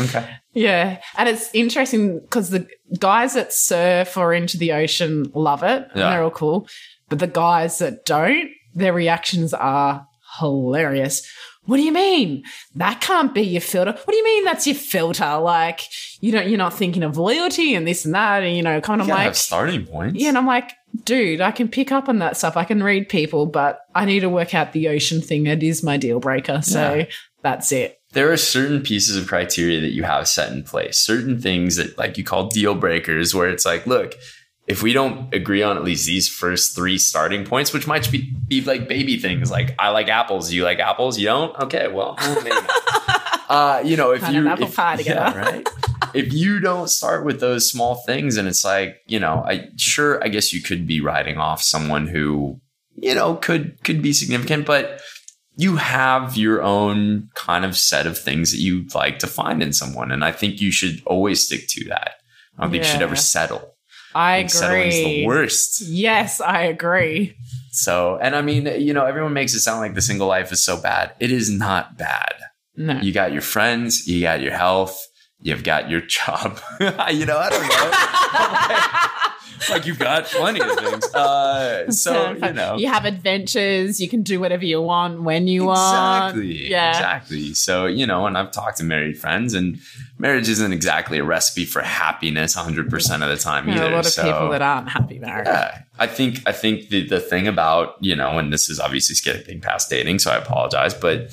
Okay. 0.00 0.28
Yeah. 0.54 1.00
And 1.16 1.28
it's 1.28 1.50
interesting 1.54 2.20
because 2.20 2.50
the 2.50 2.66
guys 2.98 3.34
that 3.34 3.52
surf 3.52 4.16
or 4.16 4.32
into 4.34 4.56
the 4.58 4.72
ocean 4.72 5.30
love 5.34 5.62
it 5.62 5.82
and 5.90 5.96
Yeah. 5.96 6.10
they're 6.10 6.22
all 6.24 6.30
cool. 6.30 6.66
But 7.08 7.18
the 7.18 7.26
guys 7.26 7.78
that 7.78 8.04
don't, 8.04 8.50
their 8.74 8.92
reactions 8.92 9.52
are 9.54 10.06
hilarious. 10.40 11.26
What 11.66 11.76
do 11.76 11.82
you 11.84 11.92
mean? 11.92 12.42
That 12.74 13.00
can't 13.00 13.32
be 13.32 13.42
your 13.42 13.60
filter. 13.60 13.92
What 13.92 14.08
do 14.08 14.16
you 14.16 14.24
mean 14.24 14.44
that's 14.44 14.66
your 14.66 14.74
filter? 14.76 15.36
Like, 15.38 15.80
you 16.20 16.32
don't, 16.32 16.48
you're 16.48 16.58
not 16.58 16.74
thinking 16.74 17.02
of 17.04 17.16
loyalty 17.16 17.74
and 17.74 17.86
this 17.86 18.04
and 18.04 18.14
that. 18.14 18.42
And, 18.42 18.56
you 18.56 18.62
know, 18.62 18.80
kind 18.80 19.00
of 19.00 19.06
like, 19.06 19.20
have 19.26 19.36
starting 19.36 19.86
points. 19.86 20.20
yeah. 20.20 20.30
And 20.30 20.38
I'm 20.38 20.46
like, 20.46 20.72
dude, 21.04 21.40
I 21.40 21.52
can 21.52 21.68
pick 21.68 21.92
up 21.92 22.08
on 22.08 22.18
that 22.18 22.36
stuff. 22.36 22.56
I 22.56 22.64
can 22.64 22.82
read 22.82 23.08
people, 23.08 23.46
but 23.46 23.80
I 23.94 24.04
need 24.06 24.20
to 24.20 24.28
work 24.28 24.54
out 24.54 24.72
the 24.72 24.88
ocean 24.88 25.20
thing. 25.20 25.46
It 25.46 25.62
is 25.62 25.82
my 25.84 25.96
deal 25.96 26.18
breaker. 26.18 26.62
So 26.62 26.94
Yeah. 26.94 27.04
that's 27.42 27.70
it. 27.70 27.98
there 28.12 28.30
are 28.32 28.36
certain 28.36 28.82
pieces 28.82 29.16
of 29.16 29.26
criteria 29.28 29.80
that 29.80 29.92
you 29.92 30.02
have 30.02 30.26
set 30.28 30.52
in 30.52 30.64
place, 30.64 30.98
certain 30.98 31.40
things 31.40 31.76
that 31.76 31.96
like 31.96 32.18
you 32.18 32.24
call 32.24 32.48
deal 32.48 32.74
breakers, 32.74 33.34
where 33.34 33.48
it's 33.48 33.64
like, 33.64 33.86
look, 33.86 34.14
if 34.72 34.82
we 34.82 34.94
don't 34.94 35.32
agree 35.34 35.62
on 35.62 35.76
at 35.76 35.84
least 35.84 36.06
these 36.06 36.28
first 36.28 36.74
three 36.74 36.96
starting 36.96 37.44
points, 37.44 37.74
which 37.74 37.86
might 37.86 38.10
be, 38.10 38.32
be 38.48 38.62
like 38.62 38.88
baby 38.88 39.18
things, 39.18 39.50
like 39.50 39.74
I 39.78 39.90
like 39.90 40.08
apples, 40.08 40.50
you 40.50 40.64
like 40.64 40.78
apples, 40.78 41.18
you 41.18 41.26
don't? 41.26 41.54
Okay, 41.64 41.88
well, 41.88 42.16
well, 42.18 42.42
maybe 42.42 42.56
not. 42.56 42.70
uh, 43.50 43.82
you 43.84 43.98
know, 43.98 44.12
if 44.12 44.22
Had 44.22 44.34
you 44.34 44.48
if- 44.48 44.74
pie 44.74 44.96
together. 44.96 45.38
yeah, 45.38 45.50
right? 45.52 45.68
if 46.14 46.32
you 46.32 46.58
don't 46.58 46.88
start 46.88 47.24
with 47.26 47.38
those 47.40 47.70
small 47.70 47.96
things, 48.06 48.38
and 48.38 48.48
it's 48.48 48.64
like, 48.64 48.96
you 49.06 49.20
know, 49.20 49.44
I 49.46 49.68
sure, 49.76 50.22
I 50.24 50.28
guess 50.28 50.54
you 50.54 50.62
could 50.62 50.86
be 50.86 51.00
writing 51.02 51.36
off 51.36 51.60
someone 51.62 52.06
who, 52.06 52.58
you 52.96 53.14
know, 53.14 53.34
could 53.36 53.82
could 53.84 54.00
be 54.00 54.14
significant, 54.14 54.64
but 54.64 55.00
you 55.56 55.76
have 55.76 56.34
your 56.36 56.62
own 56.62 57.28
kind 57.34 57.66
of 57.66 57.76
set 57.76 58.06
of 58.06 58.16
things 58.16 58.52
that 58.52 58.58
you'd 58.58 58.94
like 58.94 59.18
to 59.18 59.26
find 59.26 59.62
in 59.62 59.72
someone. 59.74 60.10
And 60.10 60.24
I 60.24 60.32
think 60.32 60.62
you 60.62 60.70
should 60.70 61.02
always 61.04 61.44
stick 61.44 61.68
to 61.68 61.84
that. 61.90 62.12
I 62.58 62.62
don't 62.62 62.70
think 62.70 62.84
you 62.84 62.88
should 62.90 63.02
ever 63.02 63.16
settle. 63.16 63.71
I 64.14 64.40
think 64.40 64.50
settling's 64.50 64.94
the 64.94 65.04
agree. 65.04 65.26
worst. 65.26 65.82
Yes, 65.82 66.40
I 66.40 66.62
agree. 66.62 67.36
So, 67.70 68.18
and 68.20 68.36
I 68.36 68.42
mean, 68.42 68.66
you 68.80 68.92
know, 68.92 69.06
everyone 69.06 69.32
makes 69.32 69.54
it 69.54 69.60
sound 69.60 69.80
like 69.80 69.94
the 69.94 70.02
single 70.02 70.26
life 70.26 70.52
is 70.52 70.62
so 70.62 70.76
bad. 70.80 71.14
It 71.20 71.30
is 71.30 71.50
not 71.50 71.96
bad. 71.96 72.34
No. 72.76 72.98
You 73.00 73.12
got 73.12 73.32
your 73.32 73.42
friends, 73.42 74.06
you 74.06 74.20
got 74.22 74.40
your 74.40 74.52
health, 74.52 74.98
you've 75.40 75.64
got 75.64 75.88
your 75.90 76.00
job. 76.02 76.60
you 76.80 77.26
know, 77.26 77.38
I 77.38 77.50
don't 77.50 77.68
know. 77.68 79.38
like 79.70 79.86
you've 79.86 79.98
got 79.98 80.24
plenty 80.26 80.60
of 80.60 80.70
things. 80.78 81.08
Uh, 81.14 81.90
so 81.90 82.32
you 82.32 82.52
know, 82.52 82.76
you 82.76 82.88
have 82.88 83.04
adventures. 83.04 84.00
You 84.00 84.08
can 84.08 84.22
do 84.22 84.40
whatever 84.40 84.64
you 84.64 84.80
want 84.80 85.22
when 85.22 85.46
you 85.46 85.64
want. 85.66 86.36
exactly, 86.36 86.70
Yeah. 86.70 86.90
exactly. 86.90 87.54
So 87.54 87.86
you 87.86 88.06
know, 88.06 88.26
and 88.26 88.36
I've 88.38 88.50
talked 88.50 88.78
to 88.78 88.84
married 88.84 89.18
friends, 89.18 89.54
and 89.54 89.78
marriage 90.18 90.48
isn't 90.48 90.72
exactly 90.72 91.18
a 91.18 91.24
recipe 91.24 91.64
for 91.64 91.82
happiness 91.82 92.56
100 92.56 92.88
percent 92.90 93.22
of 93.22 93.28
the 93.28 93.36
time 93.36 93.66
There 93.66 93.74
either. 93.76 93.84
are 93.86 93.92
a 93.92 93.96
lot 93.96 94.06
of 94.06 94.12
so, 94.12 94.22
people 94.22 94.50
that 94.50 94.62
aren't 94.62 94.88
happy 94.88 95.18
married. 95.18 95.46
yeah, 95.46 95.82
I 95.98 96.06
think 96.06 96.40
I 96.46 96.52
think 96.52 96.88
the 96.88 97.06
the 97.06 97.20
thing 97.20 97.46
about 97.46 97.96
you 98.00 98.16
know, 98.16 98.38
and 98.38 98.52
this 98.52 98.68
is 98.70 98.80
obviously 98.80 99.14
skipping 99.14 99.60
past 99.60 99.90
dating, 99.90 100.18
so 100.20 100.30
I 100.30 100.36
apologize, 100.36 100.94
but 100.94 101.30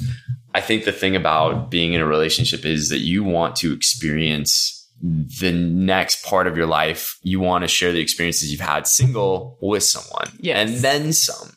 I 0.53 0.61
think 0.61 0.83
the 0.85 0.91
thing 0.91 1.15
about 1.15 1.69
being 1.71 1.93
in 1.93 2.01
a 2.01 2.05
relationship 2.05 2.65
is 2.65 2.89
that 2.89 2.99
you 2.99 3.23
want 3.23 3.55
to 3.57 3.71
experience 3.73 4.78
the 5.01 5.51
next 5.51 6.25
part 6.25 6.47
of 6.47 6.57
your 6.57 6.67
life. 6.67 7.17
You 7.21 7.39
want 7.39 7.63
to 7.63 7.67
share 7.67 7.91
the 7.91 7.99
experiences 8.01 8.51
you've 8.51 8.61
had 8.61 8.87
single 8.87 9.57
with 9.61 9.83
someone, 9.83 10.31
Yes. 10.39 10.57
and 10.69 10.77
then 10.79 11.13
some. 11.13 11.53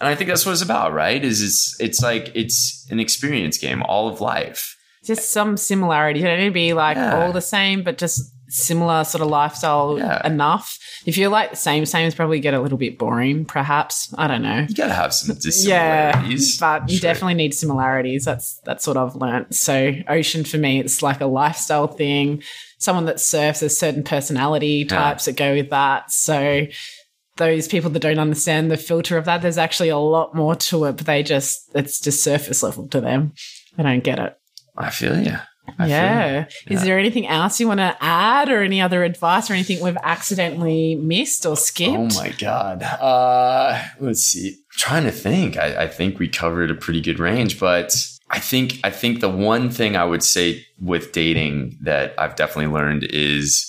And 0.00 0.08
I 0.08 0.14
think 0.14 0.28
that's 0.28 0.46
what 0.46 0.52
it's 0.52 0.62
about, 0.62 0.92
right? 0.92 1.22
Is 1.24 1.42
it's 1.42 1.76
it's 1.80 2.02
like 2.02 2.32
it's 2.34 2.86
an 2.90 2.98
experience 3.00 3.58
game, 3.58 3.82
all 3.82 4.08
of 4.08 4.20
life. 4.20 4.76
Just 5.04 5.30
some 5.30 5.56
similarities. 5.56 6.22
You 6.22 6.28
don't 6.28 6.38
need 6.38 6.46
to 6.46 6.50
be 6.52 6.72
like 6.72 6.96
Yeah. 6.96 7.22
all 7.24 7.32
the 7.32 7.40
same, 7.42 7.82
but 7.82 7.98
just 7.98 8.20
similar 8.48 9.04
sort 9.04 9.22
of 9.22 9.28
lifestyle 9.28 9.96
Yeah. 9.98 10.26
enough. 10.26 10.76
If 11.06 11.16
you're 11.16 11.28
like 11.30 11.50
the 11.50 11.56
same, 11.56 11.86
same 11.86 12.06
is 12.06 12.14
probably 12.14 12.40
get 12.40 12.52
a 12.52 12.60
little 12.60 12.76
bit 12.78 12.98
boring, 12.98 13.44
perhaps. 13.44 14.12
I 14.18 14.26
don't 14.26 14.42
know. 14.42 14.66
You 14.68 14.74
gotta 14.74 14.92
have 14.94 15.14
some 15.14 15.36
Yeah, 15.62 16.12
dissimilarities, 16.12 16.58
but 16.58 16.88
you 16.90 16.96
Sure. 16.96 17.02
definitely 17.08 17.34
need 17.34 17.54
similarities. 17.54 18.24
That's 18.24 18.58
that's 18.64 18.86
what 18.86 18.96
I've 18.96 19.14
learnt. 19.16 19.54
So 19.54 19.92
ocean 20.08 20.44
for 20.44 20.56
me, 20.58 20.80
it's 20.80 21.02
like 21.02 21.20
a 21.20 21.26
lifestyle 21.26 21.86
thing. 21.86 22.42
Someone 22.80 23.04
that 23.04 23.20
surfs, 23.20 23.60
there's 23.60 23.78
certain 23.78 24.02
personality 24.02 24.84
types 24.84 25.26
that 25.26 25.36
go 25.36 25.54
with 25.54 25.70
that. 25.70 26.10
So 26.10 26.66
those 27.36 27.68
people 27.68 27.90
that 27.90 28.00
don't 28.00 28.18
understand 28.18 28.70
the 28.70 28.76
filter 28.76 29.16
of 29.16 29.26
that, 29.26 29.42
there's 29.42 29.58
actually 29.58 29.90
a 29.90 29.96
lot 29.98 30.34
more 30.34 30.54
to 30.56 30.86
it, 30.86 30.96
but 30.96 31.06
they 31.06 31.22
just 31.22 31.70
it's 31.74 32.00
just 32.00 32.24
surface 32.24 32.62
level 32.62 32.88
to 32.88 33.00
them. 33.00 33.32
They 33.76 33.82
don't 33.82 34.02
get 34.02 34.18
it. 34.18 34.36
I 34.76 34.90
feel 34.90 35.16
you. 35.22 35.36
I 35.78 35.86
feel 35.86 35.86
you. 35.86 35.92
yeah. 35.92 36.44
Is 36.66 36.80
Yeah. 36.80 36.84
there 36.84 36.98
anything 36.98 37.26
else 37.28 37.60
you 37.60 37.68
want 37.68 37.78
to 37.80 37.96
add 38.00 38.48
or 38.48 38.62
any 38.62 38.80
other 38.80 39.04
advice 39.04 39.50
or 39.50 39.54
anything 39.54 39.80
we've 39.84 39.96
accidentally 40.02 40.96
missed 40.96 41.44
or 41.46 41.56
skipped? 41.56 41.96
Oh 41.96 42.08
my 42.20 42.30
god. 42.38 42.82
Uh, 42.82 43.82
let's 44.00 44.22
see. 44.22 44.48
I'm 44.50 44.78
trying 44.78 45.04
to 45.04 45.12
think. 45.12 45.56
I, 45.56 45.84
I 45.84 45.86
think 45.88 46.18
we 46.18 46.28
covered 46.28 46.70
a 46.70 46.74
pretty 46.74 47.00
good 47.00 47.18
range, 47.18 47.60
but 47.60 47.94
I 48.30 48.38
think 48.38 48.78
I 48.84 48.90
think 48.90 49.20
the 49.20 49.28
one 49.28 49.70
thing 49.70 49.96
I 49.96 50.04
would 50.04 50.22
say 50.22 50.64
with 50.80 51.12
dating 51.12 51.76
that 51.82 52.14
I've 52.18 52.36
definitely 52.36 52.72
learned 52.72 53.04
is 53.10 53.66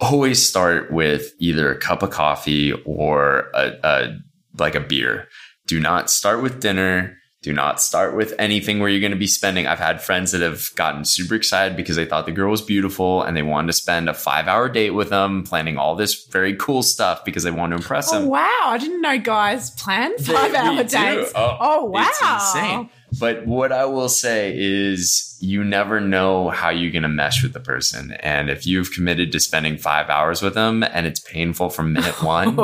always 0.00 0.46
start 0.46 0.92
with 0.92 1.32
either 1.38 1.70
a 1.72 1.78
cup 1.78 2.02
of 2.02 2.10
coffee 2.10 2.72
or 2.84 3.50
a, 3.54 3.72
a 3.82 4.18
like 4.58 4.74
a 4.74 4.80
beer. 4.80 5.28
Do 5.66 5.80
not 5.80 6.10
start 6.10 6.42
with 6.42 6.60
dinner. 6.60 7.16
Do 7.42 7.52
not 7.52 7.80
start 7.80 8.16
with 8.16 8.34
anything 8.40 8.80
where 8.80 8.88
you're 8.88 9.00
going 9.00 9.12
to 9.12 9.16
be 9.18 9.26
spending. 9.28 9.66
I've 9.68 9.78
had 9.78 10.02
friends 10.02 10.32
that 10.32 10.40
have 10.40 10.64
gotten 10.74 11.04
super 11.04 11.34
excited 11.36 11.76
because 11.76 11.94
they 11.94 12.04
thought 12.06 12.26
the 12.26 12.32
girl 12.32 12.50
was 12.50 12.60
beautiful 12.62 13.22
and 13.22 13.36
they 13.36 13.42
wanted 13.42 13.68
to 13.68 13.72
spend 13.74 14.08
a 14.08 14.14
five 14.14 14.48
hour 14.48 14.68
date 14.68 14.90
with 14.90 15.10
them, 15.10 15.44
planning 15.44 15.76
all 15.78 15.94
this 15.94 16.26
very 16.26 16.56
cool 16.56 16.82
stuff 16.82 17.24
because 17.24 17.44
they 17.44 17.50
want 17.52 17.70
to 17.70 17.76
impress 17.76 18.12
Oh 18.12 18.20
them. 18.20 18.28
wow! 18.30 18.62
I 18.64 18.78
didn't 18.78 19.00
know 19.00 19.18
guys 19.18 19.70
plan 19.70 20.16
five 20.18 20.54
hour 20.54 20.82
dates. 20.82 21.32
Oh, 21.36 21.56
Oh, 21.60 21.84
wow! 21.84 22.08
It's 22.08 22.20
insane. 22.20 22.90
But 23.18 23.46
what 23.46 23.72
I 23.72 23.84
will 23.86 24.08
say 24.08 24.52
is 24.56 25.36
you 25.40 25.64
never 25.64 26.00
know 26.00 26.50
how 26.50 26.70
you're 26.70 26.92
going 26.92 27.02
to 27.02 27.08
mesh 27.08 27.42
with 27.42 27.52
the 27.52 27.60
person. 27.60 28.12
And 28.20 28.50
if 28.50 28.66
you've 28.66 28.92
committed 28.92 29.32
to 29.32 29.40
spending 29.40 29.78
five 29.78 30.08
hours 30.08 30.42
with 30.42 30.54
them 30.54 30.82
and 30.82 31.06
it's 31.06 31.20
painful 31.20 31.70
from 31.70 31.92
minute 31.92 32.22
one, 32.22 32.58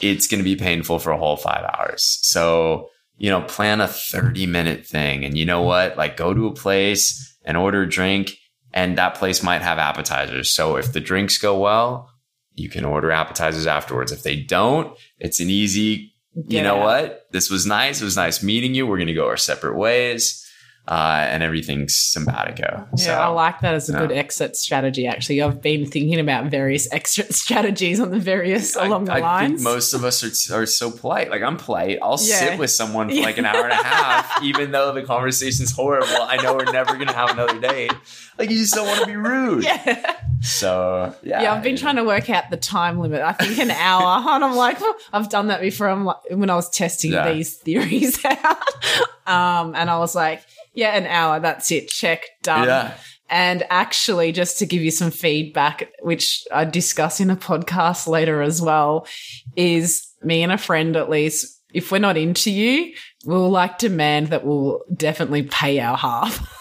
it's 0.00 0.26
going 0.26 0.38
to 0.38 0.44
be 0.44 0.56
painful 0.56 0.98
for 0.98 1.10
a 1.10 1.18
whole 1.18 1.36
five 1.36 1.64
hours. 1.64 2.18
So, 2.22 2.88
you 3.18 3.30
know, 3.30 3.42
plan 3.42 3.80
a 3.80 3.88
30 3.88 4.46
minute 4.46 4.86
thing. 4.86 5.24
And 5.24 5.36
you 5.36 5.44
know 5.44 5.62
what? 5.62 5.96
Like 5.96 6.16
go 6.16 6.34
to 6.34 6.46
a 6.46 6.54
place 6.54 7.36
and 7.44 7.56
order 7.56 7.82
a 7.82 7.88
drink 7.88 8.36
and 8.72 8.98
that 8.98 9.14
place 9.14 9.42
might 9.42 9.62
have 9.62 9.78
appetizers. 9.78 10.50
So 10.50 10.76
if 10.76 10.92
the 10.92 11.00
drinks 11.00 11.38
go 11.38 11.58
well, 11.58 12.10
you 12.54 12.68
can 12.68 12.84
order 12.84 13.10
appetizers 13.10 13.66
afterwards. 13.66 14.12
If 14.12 14.22
they 14.22 14.36
don't, 14.36 14.96
it's 15.18 15.40
an 15.40 15.50
easy, 15.50 16.09
you 16.34 16.62
know 16.62 16.76
what? 16.76 17.26
This 17.30 17.50
was 17.50 17.66
nice. 17.66 18.00
It 18.00 18.04
was 18.04 18.16
nice 18.16 18.42
meeting 18.42 18.74
you. 18.74 18.86
We're 18.86 18.98
going 18.98 19.08
to 19.08 19.14
go 19.14 19.26
our 19.26 19.36
separate 19.36 19.76
ways. 19.76 20.49
Uh, 20.90 21.24
and 21.30 21.44
everything's 21.44 21.94
simpatico. 21.94 22.84
Yeah, 22.96 23.04
so, 23.04 23.14
I 23.14 23.28
like 23.28 23.60
that 23.60 23.74
as 23.76 23.88
a 23.88 23.92
good 23.92 24.10
exit 24.10 24.56
strategy. 24.56 25.06
Actually, 25.06 25.40
I've 25.40 25.62
been 25.62 25.86
thinking 25.86 26.18
about 26.18 26.46
various 26.50 26.92
exit 26.92 27.32
strategies 27.32 28.00
on 28.00 28.10
the 28.10 28.18
various 28.18 28.74
along 28.74 29.04
the 29.04 29.12
I, 29.12 29.18
I 29.18 29.20
lines. 29.20 29.50
think 29.52 29.60
most 29.62 29.94
of 29.94 30.02
us 30.04 30.50
are, 30.50 30.62
are 30.62 30.66
so 30.66 30.90
polite. 30.90 31.30
Like 31.30 31.42
I'm 31.42 31.56
polite. 31.56 32.00
I'll 32.02 32.18
Yeah. 32.20 32.36
sit 32.40 32.58
with 32.58 32.70
someone 32.72 33.08
for 33.08 33.14
like 33.22 33.38
an 33.38 33.46
hour 33.46 33.62
and 33.62 33.72
a 33.72 33.74
half, 33.84 34.42
even 34.42 34.72
though 34.72 34.90
the 34.92 35.04
conversation's 35.04 35.70
horrible. 35.70 36.08
I 36.22 36.38
know 36.42 36.56
we're 36.56 36.72
never 36.72 36.96
gonna 36.96 37.12
have 37.12 37.30
another 37.30 37.60
date. 37.60 37.92
Like 38.36 38.50
you 38.50 38.56
just 38.58 38.74
don't 38.74 38.88
want 38.88 38.98
to 38.98 39.06
be 39.06 39.14
rude. 39.14 39.62
yeah. 39.62 40.16
So 40.40 41.14
yeah. 41.22 41.42
Yeah, 41.42 41.52
I've 41.54 41.62
been 41.62 41.76
trying 41.76 41.96
to 41.96 42.04
work 42.04 42.28
out 42.30 42.50
the 42.50 42.56
time 42.56 42.98
limit. 42.98 43.20
I 43.22 43.32
think 43.32 43.58
an 43.58 43.70
hour, 43.70 44.28
and 44.34 44.44
I'm 44.44 44.56
like, 44.56 44.78
"Oh, 44.80 44.98
I've 45.12 45.28
done 45.28 45.46
that 45.48 45.60
before. 45.60 45.88
I'm 45.88 46.04
like, 46.04 46.16
when 46.30 46.50
I 46.50 46.56
was 46.56 46.68
testing 46.70 47.12
these 47.12 47.54
theories 47.54 48.24
out, 48.24 48.56
um, 49.26 49.74
and 49.76 49.88
I 49.88 49.98
was 49.98 50.14
like, 50.16 50.42
yeah, 50.72 50.96
an 50.96 51.06
hour. 51.06 51.40
That's 51.40 51.70
it. 51.70 51.88
Check 51.88 52.24
done. 52.42 52.68
Yeah. 52.68 52.94
And 53.28 53.64
actually, 53.70 54.32
just 54.32 54.58
to 54.58 54.66
give 54.66 54.82
you 54.82 54.90
some 54.90 55.12
feedback, 55.12 55.90
which 56.02 56.44
I 56.52 56.64
discuss 56.64 57.20
in 57.20 57.30
a 57.30 57.36
podcast 57.36 58.08
later 58.08 58.42
as 58.42 58.60
well, 58.60 59.06
is 59.54 60.08
me 60.22 60.42
and 60.42 60.52
a 60.52 60.58
friend 60.58 60.96
at 60.96 61.08
least. 61.08 61.58
If 61.72 61.92
we're 61.92 61.98
not 61.98 62.16
into 62.16 62.50
you, 62.50 62.92
we'll 63.24 63.48
like 63.48 63.78
demand 63.78 64.28
that 64.28 64.44
we'll 64.44 64.82
definitely 64.94 65.44
pay 65.44 65.78
our 65.78 65.96
half. 65.96 66.56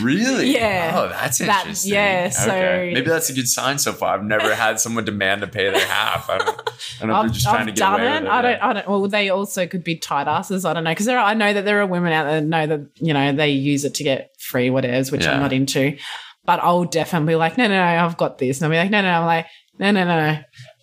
Really? 0.00 0.52
Yeah. 0.54 0.92
Oh, 0.94 1.08
that's 1.08 1.38
That- 1.38 1.60
interesting. 1.62 1.92
yeah, 1.92 2.28
so- 2.30 2.48
maybe 2.50 3.02
that's 3.02 3.30
a 3.30 3.32
good 3.34 3.48
sign 3.48 3.78
so 3.78 3.92
far. 3.92 4.14
I've 4.14 4.24
never 4.24 4.54
had 4.54 4.80
someone 4.80 5.04
demand 5.04 5.42
to 5.42 5.46
pay 5.46 5.70
their 5.70 5.86
half. 5.86 6.28
I 6.30 6.38
don't, 6.38 6.48
I 6.48 6.52
don't 6.52 6.56
know 6.56 6.66
if 6.66 7.00
they're 7.00 7.12
I've, 7.14 7.32
just 7.32 7.44
trying 7.44 7.56
I've 7.60 7.66
to 7.66 7.72
get 7.72 7.92
away 7.92 8.06
it. 8.06 8.12
with 8.14 8.22
it. 8.24 8.28
I 8.30 8.42
don't. 8.42 8.62
I 8.62 8.72
don't. 8.72 8.88
Well, 8.88 9.08
they 9.08 9.28
also 9.30 9.66
could 9.66 9.84
be 9.84 9.96
tight 9.96 10.26
asses. 10.28 10.64
I 10.64 10.72
don't 10.72 10.84
know 10.84 10.90
because 10.90 11.06
there. 11.06 11.18
Are, 11.18 11.24
I 11.26 11.34
know 11.34 11.52
that 11.52 11.64
there 11.64 11.80
are 11.80 11.86
women 11.86 12.12
out 12.12 12.24
there 12.24 12.40
that 12.40 12.46
know 12.46 12.66
that 12.66 12.80
you 12.96 13.12
know 13.14 13.32
they 13.32 13.50
use 13.50 13.84
it 13.84 13.94
to 13.94 14.04
get 14.04 14.30
free 14.40 14.68
whatevs, 14.68 15.12
which 15.12 15.22
Yeah. 15.24 15.34
I'm 15.34 15.40
not 15.40 15.52
into. 15.52 15.96
But 16.46 16.60
I'll 16.62 16.84
definitely 16.84 17.32
be 17.32 17.36
like, 17.36 17.56
no, 17.56 17.66
no, 17.68 17.74
no, 17.74 18.04
I've 18.04 18.18
got 18.18 18.36
this, 18.38 18.58
and 18.58 18.66
I'll 18.66 18.70
be 18.70 18.76
like, 18.76 18.90
no, 18.90 19.00
no, 19.00 19.08
I'm 19.08 19.24
like, 19.26 19.46
no, 19.78 19.90
no, 19.92 20.04
no, 20.04 20.32
no. 20.32 20.38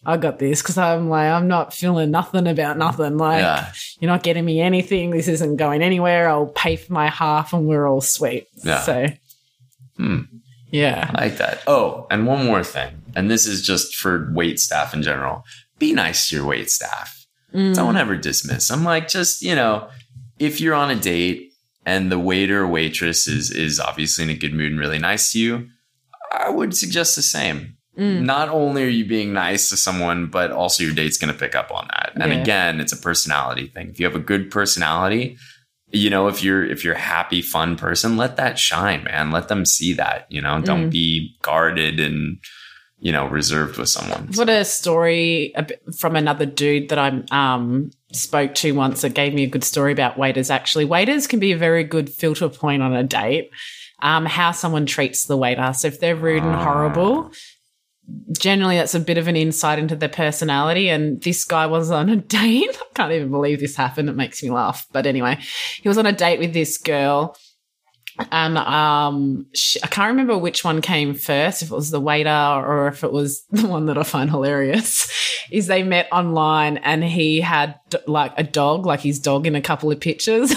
I 0.05 0.17
got 0.17 0.39
this 0.39 0.61
because 0.61 0.77
I'm 0.79 1.09
like, 1.09 1.29
I'm 1.31 1.47
not 1.47 1.73
feeling 1.73 2.09
nothing 2.09 2.47
about 2.47 2.77
nothing. 2.77 3.17
Like, 3.17 3.41
Yeah. 3.41 3.71
you're 3.99 4.09
not 4.11 4.23
getting 4.23 4.43
me 4.45 4.59
anything. 4.59 5.11
This 5.11 5.27
isn't 5.27 5.57
going 5.57 5.83
anywhere. 5.83 6.27
I'll 6.27 6.47
pay 6.47 6.75
for 6.75 6.91
my 6.93 7.07
half 7.09 7.53
and 7.53 7.67
we're 7.67 7.87
all 7.87 8.01
sweet. 8.01 8.47
Yeah. 8.63 8.81
So, 8.81 9.07
Hmm. 9.97 10.21
yeah. 10.71 11.11
I 11.13 11.25
like 11.25 11.37
that. 11.37 11.61
Oh, 11.67 12.07
and 12.09 12.25
one 12.25 12.45
more 12.45 12.63
thing, 12.63 13.01
and 13.15 13.29
this 13.29 13.45
is 13.45 13.65
just 13.65 13.95
for 13.95 14.31
wait 14.33 14.59
staff 14.59 14.93
in 14.93 15.03
general. 15.03 15.43
Be 15.77 15.93
nice 15.93 16.29
to 16.29 16.37
your 16.37 16.45
wait 16.45 16.71
staff. 16.71 17.25
Mm. 17.53 17.75
Don't 17.75 17.97
ever 17.97 18.15
dismiss 18.15 18.69
them. 18.69 18.83
Like, 18.83 19.07
just 19.07 19.41
you 19.41 19.53
know, 19.55 19.87
if 20.39 20.59
you're 20.61 20.73
on 20.73 20.89
a 20.89 20.95
date 20.95 21.51
and 21.85 22.11
the 22.11 22.17
waiter 22.19 22.63
or 22.63 22.67
waitress 22.67 23.27
is 23.27 23.51
is 23.51 23.79
obviously 23.79 24.23
in 24.23 24.29
a 24.31 24.35
good 24.35 24.53
mood 24.53 24.71
and 24.71 24.79
really 24.79 24.99
nice 24.99 25.33
to 25.33 25.39
you, 25.39 25.67
I 26.31 26.49
would 26.49 26.75
suggest 26.75 27.15
the 27.15 27.21
same. 27.21 27.77
Mm. 28.01 28.21
Not 28.21 28.49
only 28.49 28.83
are 28.83 28.87
you 28.99 29.05
being 29.05 29.31
nice 29.33 29.69
to 29.69 29.77
someone, 29.77 30.25
but 30.27 30.51
also 30.51 30.83
your 30.83 30.93
date's 30.93 31.17
going 31.17 31.31
to 31.33 31.39
pick 31.39 31.55
up 31.55 31.71
on 31.71 31.87
that. 31.89 32.13
And 32.15 32.33
Yeah. 32.33 32.41
again, 32.41 32.79
it's 32.79 32.93
a 32.93 32.97
personality 32.97 33.67
thing. 33.67 33.89
If 33.89 33.99
you 33.99 34.05
have 34.07 34.15
a 34.15 34.19
good 34.19 34.49
personality, 34.49 35.37
you 35.91 36.09
know, 36.09 36.27
if 36.27 36.41
you're 36.43 36.65
if 36.65 36.83
you're 36.83 36.95
a 36.95 36.99
happy, 36.99 37.41
fun 37.41 37.75
person, 37.75 38.17
let 38.17 38.37
that 38.37 38.57
shine, 38.57 39.03
man. 39.03 39.29
Let 39.31 39.49
them 39.49 39.65
see 39.65 39.93
that. 39.93 40.25
You 40.29 40.41
know, 40.41 40.59
don't 40.61 40.87
Mm. 40.87 40.91
be 40.91 41.35
guarded 41.41 41.99
and 41.99 42.37
you 42.99 43.11
know 43.11 43.25
reserved 43.27 43.77
with 43.77 43.89
someone. 43.89 44.29
I've 44.39 44.47
a 44.49 44.63
story 44.65 45.53
from 45.97 46.15
another 46.15 46.45
dude 46.45 46.89
that 46.89 46.99
I'm 46.99 47.25
um, 47.31 47.91
spoke 48.13 48.55
to 48.55 48.71
once 48.73 49.01
that 49.01 49.13
gave 49.15 49.33
me 49.33 49.43
a 49.43 49.47
good 49.47 49.63
story 49.63 49.91
about 49.91 50.17
waiters. 50.17 50.49
Actually, 50.49 50.85
waiters 50.85 51.27
can 51.27 51.39
be 51.39 51.51
a 51.51 51.57
very 51.57 51.83
good 51.83 52.09
filter 52.09 52.47
point 52.49 52.81
on 52.81 52.95
a 52.95 53.03
date. 53.03 53.49
Um, 54.03 54.25
how 54.25 54.51
someone 54.51 54.87
treats 54.87 55.25
the 55.25 55.37
waiter. 55.37 55.73
So 55.73 55.87
if 55.87 55.99
they're 55.99 56.15
rude 56.15 56.41
and 56.43 56.55
Ah. 56.55 56.63
horrible, 56.63 57.31
generally 58.39 58.77
that's 58.77 58.95
a 58.95 58.99
bit 58.99 59.17
of 59.17 59.27
an 59.27 59.35
insight 59.35 59.79
into 59.79 59.95
their 59.95 60.09
personality. 60.09 60.89
And 60.89 61.21
this 61.21 61.43
guy 61.43 61.65
was 61.65 61.91
on 61.91 62.09
a 62.09 62.15
date. 62.17 62.77
I 62.81 62.85
can't 62.93 63.11
even 63.11 63.31
believe 63.31 63.59
this 63.59 63.75
happened. 63.75 64.09
It 64.09 64.15
makes 64.15 64.41
me 64.41 64.49
laugh. 64.49 64.85
But 64.91 65.05
anyway, 65.05 65.37
he 65.81 65.87
was 65.87 65.97
on 65.97 66.05
a 66.05 66.11
date 66.11 66.39
with 66.39 66.53
this 66.53 66.77
girl. 66.77 67.35
And 68.31 68.57
um, 68.57 69.47
she, 69.53 69.81
I 69.83 69.87
can't 69.87 70.09
remember 70.09 70.37
which 70.37 70.63
one 70.63 70.81
came 70.81 71.13
first, 71.13 71.61
if 71.61 71.71
it 71.71 71.75
was 71.75 71.91
the 71.91 72.01
waiter 72.01 72.29
or 72.29 72.87
if 72.87 73.03
it 73.03 73.11
was 73.11 73.43
the 73.49 73.67
one 73.67 73.85
that 73.87 73.97
I 73.97 74.03
find 74.03 74.29
hilarious. 74.29 75.09
Is 75.51 75.67
they 75.67 75.83
met 75.83 76.07
online 76.13 76.77
and 76.77 77.03
he 77.03 77.41
had 77.41 77.77
like 78.07 78.31
a 78.37 78.43
dog, 78.43 78.85
like 78.85 79.01
his 79.01 79.19
dog 79.19 79.45
in 79.45 79.55
a 79.55 79.61
couple 79.61 79.91
of 79.91 79.99
pictures. 79.99 80.53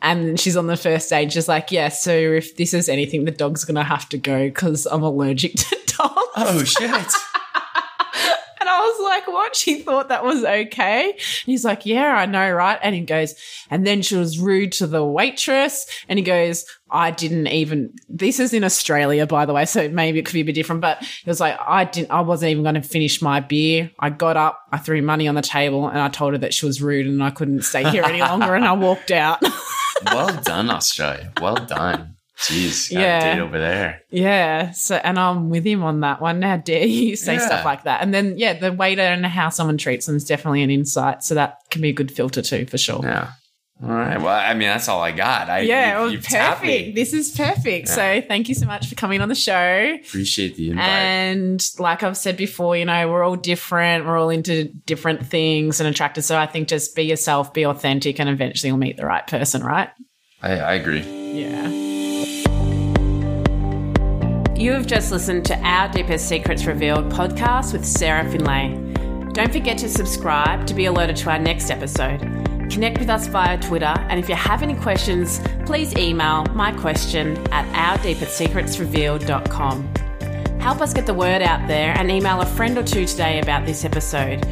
And 0.00 0.38
she's 0.38 0.56
on 0.56 0.66
the 0.66 0.76
first 0.76 1.06
stage, 1.06 1.34
just 1.34 1.48
like, 1.48 1.70
yeah, 1.72 1.88
so 1.88 2.12
if 2.12 2.56
this 2.56 2.72
is 2.74 2.88
anything, 2.88 3.24
the 3.24 3.30
dog's 3.30 3.64
going 3.64 3.74
to 3.76 3.82
have 3.82 4.08
to 4.10 4.18
go 4.18 4.46
because 4.46 4.86
I'm 4.86 5.02
allergic 5.02 5.54
to 5.54 5.76
dogs. 5.98 6.30
Oh 6.36 6.64
shit! 6.64 6.90
And 8.60 8.68
I 8.68 8.80
was 8.80 9.00
like, 9.04 9.26
what? 9.28 9.56
She 9.56 9.80
thought 9.80 10.08
that 10.08 10.24
was 10.24 10.44
okay. 10.44 11.10
And 11.10 11.46
he's 11.46 11.64
like, 11.64 11.86
yeah, 11.86 12.12
I 12.16 12.26
know, 12.26 12.50
right? 12.50 12.78
And 12.82 12.94
he 12.94 13.00
goes, 13.02 13.34
and 13.70 13.86
then 13.86 14.02
she 14.02 14.16
was 14.16 14.38
rude 14.38 14.72
to 14.72 14.86
the 14.86 15.04
waitress. 15.04 15.86
And 16.08 16.18
he 16.18 16.24
goes, 16.24 16.66
I 16.90 17.10
didn't 17.12 17.46
even, 17.46 17.94
this 18.08 18.40
is 18.40 18.52
in 18.52 18.64
Australia, 18.64 19.26
by 19.26 19.46
the 19.46 19.54
way. 19.54 19.64
So 19.64 19.88
maybe 19.88 20.18
it 20.18 20.26
could 20.26 20.34
be 20.34 20.40
a 20.40 20.44
bit 20.44 20.54
different, 20.54 20.82
but 20.82 21.00
it 21.00 21.26
was 21.26 21.40
like, 21.40 21.58
I 21.66 21.84
didn't, 21.84 22.10
I 22.10 22.20
wasn't 22.20 22.50
even 22.50 22.62
going 22.62 22.74
to 22.74 22.82
finish 22.82 23.22
my 23.22 23.40
beer. 23.40 23.90
I 23.98 24.10
got 24.10 24.36
up, 24.36 24.60
I 24.72 24.78
threw 24.78 25.00
money 25.02 25.28
on 25.28 25.34
the 25.34 25.42
table 25.42 25.88
and 25.88 25.98
I 25.98 26.08
told 26.08 26.32
her 26.32 26.38
that 26.38 26.52
she 26.52 26.66
was 26.66 26.82
rude 26.82 27.06
and 27.06 27.22
I 27.22 27.30
couldn't 27.30 27.62
stay 27.62 27.88
here 27.88 28.04
any 28.04 28.20
longer. 28.20 28.54
and 28.54 28.64
I 28.64 28.72
walked 28.72 29.12
out. 29.12 29.40
well 30.04 30.40
done, 30.42 30.70
Australia. 30.70 31.32
Well 31.40 31.56
done. 31.56 32.14
Jeez, 32.38 32.92
got 32.92 33.00
Yeah. 33.00 33.40
over 33.42 33.58
there. 33.58 34.02
Yeah. 34.10 34.70
So, 34.70 34.94
and 34.94 35.18
I'm 35.18 35.50
with 35.50 35.64
him 35.64 35.82
on 35.82 36.00
that 36.00 36.20
one. 36.20 36.40
How 36.42 36.56
dare 36.58 36.86
you 36.86 37.16
say 37.26 37.34
Yeah. 37.34 37.46
stuff 37.46 37.64
like 37.64 37.82
that? 37.82 38.00
And 38.00 38.14
then, 38.14 38.34
yeah, 38.38 38.52
the 38.52 38.72
waiter 38.72 39.02
and 39.02 39.26
how 39.26 39.48
someone 39.48 39.76
treats 39.76 40.06
them 40.06 40.14
is 40.16 40.24
definitely 40.24 40.62
an 40.62 40.70
insight. 40.70 41.24
So 41.24 41.34
that 41.34 41.56
can 41.70 41.82
be 41.82 41.88
a 41.88 41.92
good 41.92 42.12
filter 42.12 42.40
too, 42.40 42.66
for 42.66 42.78
sure. 42.78 43.00
Yeah. 43.02 43.30
All 43.80 43.88
right. 43.90 44.20
Well, 44.20 44.28
I 44.34 44.54
mean, 44.54 44.66
that's 44.68 44.88
all 44.88 45.00
I 45.00 45.12
got. 45.12 45.48
I, 45.48 45.60
Yeah, 45.60 45.92
you- 45.92 46.00
it 46.00 46.04
was 46.04 46.12
you've 46.14 46.22
tapped 46.24 46.62
me. 46.64 46.78
perfect. 46.78 46.94
This 46.96 47.12
is 47.12 47.30
perfect. 47.30 47.86
So 47.88 48.20
thank 48.26 48.48
you 48.48 48.54
so 48.56 48.66
much 48.66 48.88
for 48.88 48.96
coming 48.96 49.20
on 49.20 49.28
the 49.28 49.36
show. 49.36 49.96
Appreciate 50.04 50.56
the 50.56 50.70
invite. 50.70 50.84
And 50.84 51.70
like 51.78 52.02
I've 52.02 52.16
said 52.16 52.36
before, 52.36 52.76
you 52.76 52.84
know, 52.84 53.08
we're 53.08 53.22
all 53.22 53.36
different. 53.36 54.04
We're 54.04 54.18
all 54.18 54.30
into 54.30 54.64
different 54.64 55.26
things 55.26 55.78
and 55.78 55.88
attracted. 55.88 56.22
So 56.22 56.36
I 56.36 56.46
think 56.46 56.66
just 56.66 56.96
be 56.96 57.04
yourself, 57.04 57.54
be 57.54 57.64
authentic, 57.66 58.18
and 58.18 58.28
eventually 58.28 58.68
you'll 58.70 58.78
meet 58.78 58.96
the 58.96 59.06
right 59.06 59.24
person, 59.26 59.62
right? 59.62 59.90
I, 60.42 60.52
I 60.58 60.74
agree. 60.74 61.02
Yeah. 61.02 61.68
You 64.56 64.72
have 64.72 64.88
just 64.88 65.12
listened 65.12 65.44
to 65.46 65.56
Our 65.60 65.88
Deepest 65.88 66.28
Secrets 66.28 66.64
Revealed 66.64 67.12
podcast 67.12 67.72
with 67.72 67.84
Sarah 67.84 68.28
Finlay. 68.28 68.74
Don't 69.34 69.52
forget 69.52 69.78
to 69.78 69.88
subscribe 69.88 70.66
to 70.66 70.74
be 70.74 70.86
alerted 70.86 71.14
to 71.18 71.30
our 71.30 71.38
next 71.38 71.70
episode. 71.70 72.22
Connect 72.70 72.98
with 72.98 73.08
us 73.08 73.26
via 73.26 73.58
Twitter, 73.58 73.94
and 74.08 74.20
if 74.20 74.28
you 74.28 74.34
have 74.34 74.62
any 74.62 74.74
questions, 74.74 75.40
please 75.64 75.96
email 75.96 76.44
my 76.54 76.72
question 76.72 77.36
at 77.52 77.64
ourdeepestsecretsrevealed.com. 77.98 79.94
Help 80.60 80.80
us 80.80 80.92
get 80.92 81.06
the 81.06 81.14
word 81.14 81.40
out 81.40 81.66
there 81.66 81.96
and 81.96 82.10
email 82.10 82.40
a 82.40 82.46
friend 82.46 82.76
or 82.76 82.82
two 82.82 83.06
today 83.06 83.40
about 83.40 83.64
this 83.64 83.84
episode. 83.84 84.44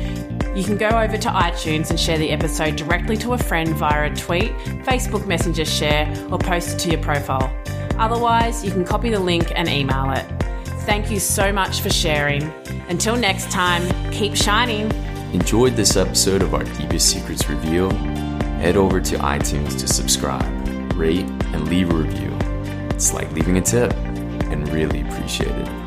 You 0.57 0.65
can 0.65 0.79
go 0.79 0.89
over 0.89 1.19
to 1.19 1.29
iTunes 1.29 1.91
and 1.91 2.01
share 2.01 2.17
the 2.17 2.31
episode 2.31 2.77
directly 2.77 3.19
to 3.19 3.35
a 3.35 3.39
friend 3.39 3.77
via 3.77 4.11
a 4.11 4.15
tweet, 4.15 4.53
Facebook 4.87 5.27
Messenger 5.27 5.67
share, 5.67 6.11
or 6.31 6.39
post 6.39 6.77
it 6.77 6.79
to 6.81 6.89
your 6.91 7.03
profile. 7.03 7.55
Otherwise, 7.99 8.65
you 8.65 8.71
can 8.71 8.85
copy 8.85 9.11
the 9.11 9.21
link 9.21 9.53
and 9.55 9.69
email 9.69 10.13
it. 10.13 10.25
Thank 10.87 11.11
you 11.11 11.21
so 11.21 11.53
much 11.53 11.81
for 11.81 11.91
sharing. 11.91 12.43
Until 12.89 13.17
next 13.17 13.51
time, 13.51 13.83
keep 14.13 14.35
shining. 14.35 14.91
Enjoyed 15.37 15.77
this 15.77 15.99
episode 15.99 16.41
of 16.41 16.55
our 16.55 16.65
Deepest 16.65 17.11
Secrets 17.11 17.47
Reveal? 17.47 17.91
Head 18.61 18.79
over 18.79 19.03
to 19.03 19.17
iTunes 19.17 19.79
to 19.79 19.87
subscribe, 19.87 20.43
rate, 20.95 21.27
and 21.53 21.69
leave 21.69 21.91
a 21.91 21.95
review. 21.95 22.35
It's 22.89 23.13
like 23.13 23.31
leaving 23.33 23.59
a 23.59 23.61
tip, 23.61 23.93
and 23.93 24.67
really 24.71 25.03
appreciate 25.03 25.51
it. 25.51 25.87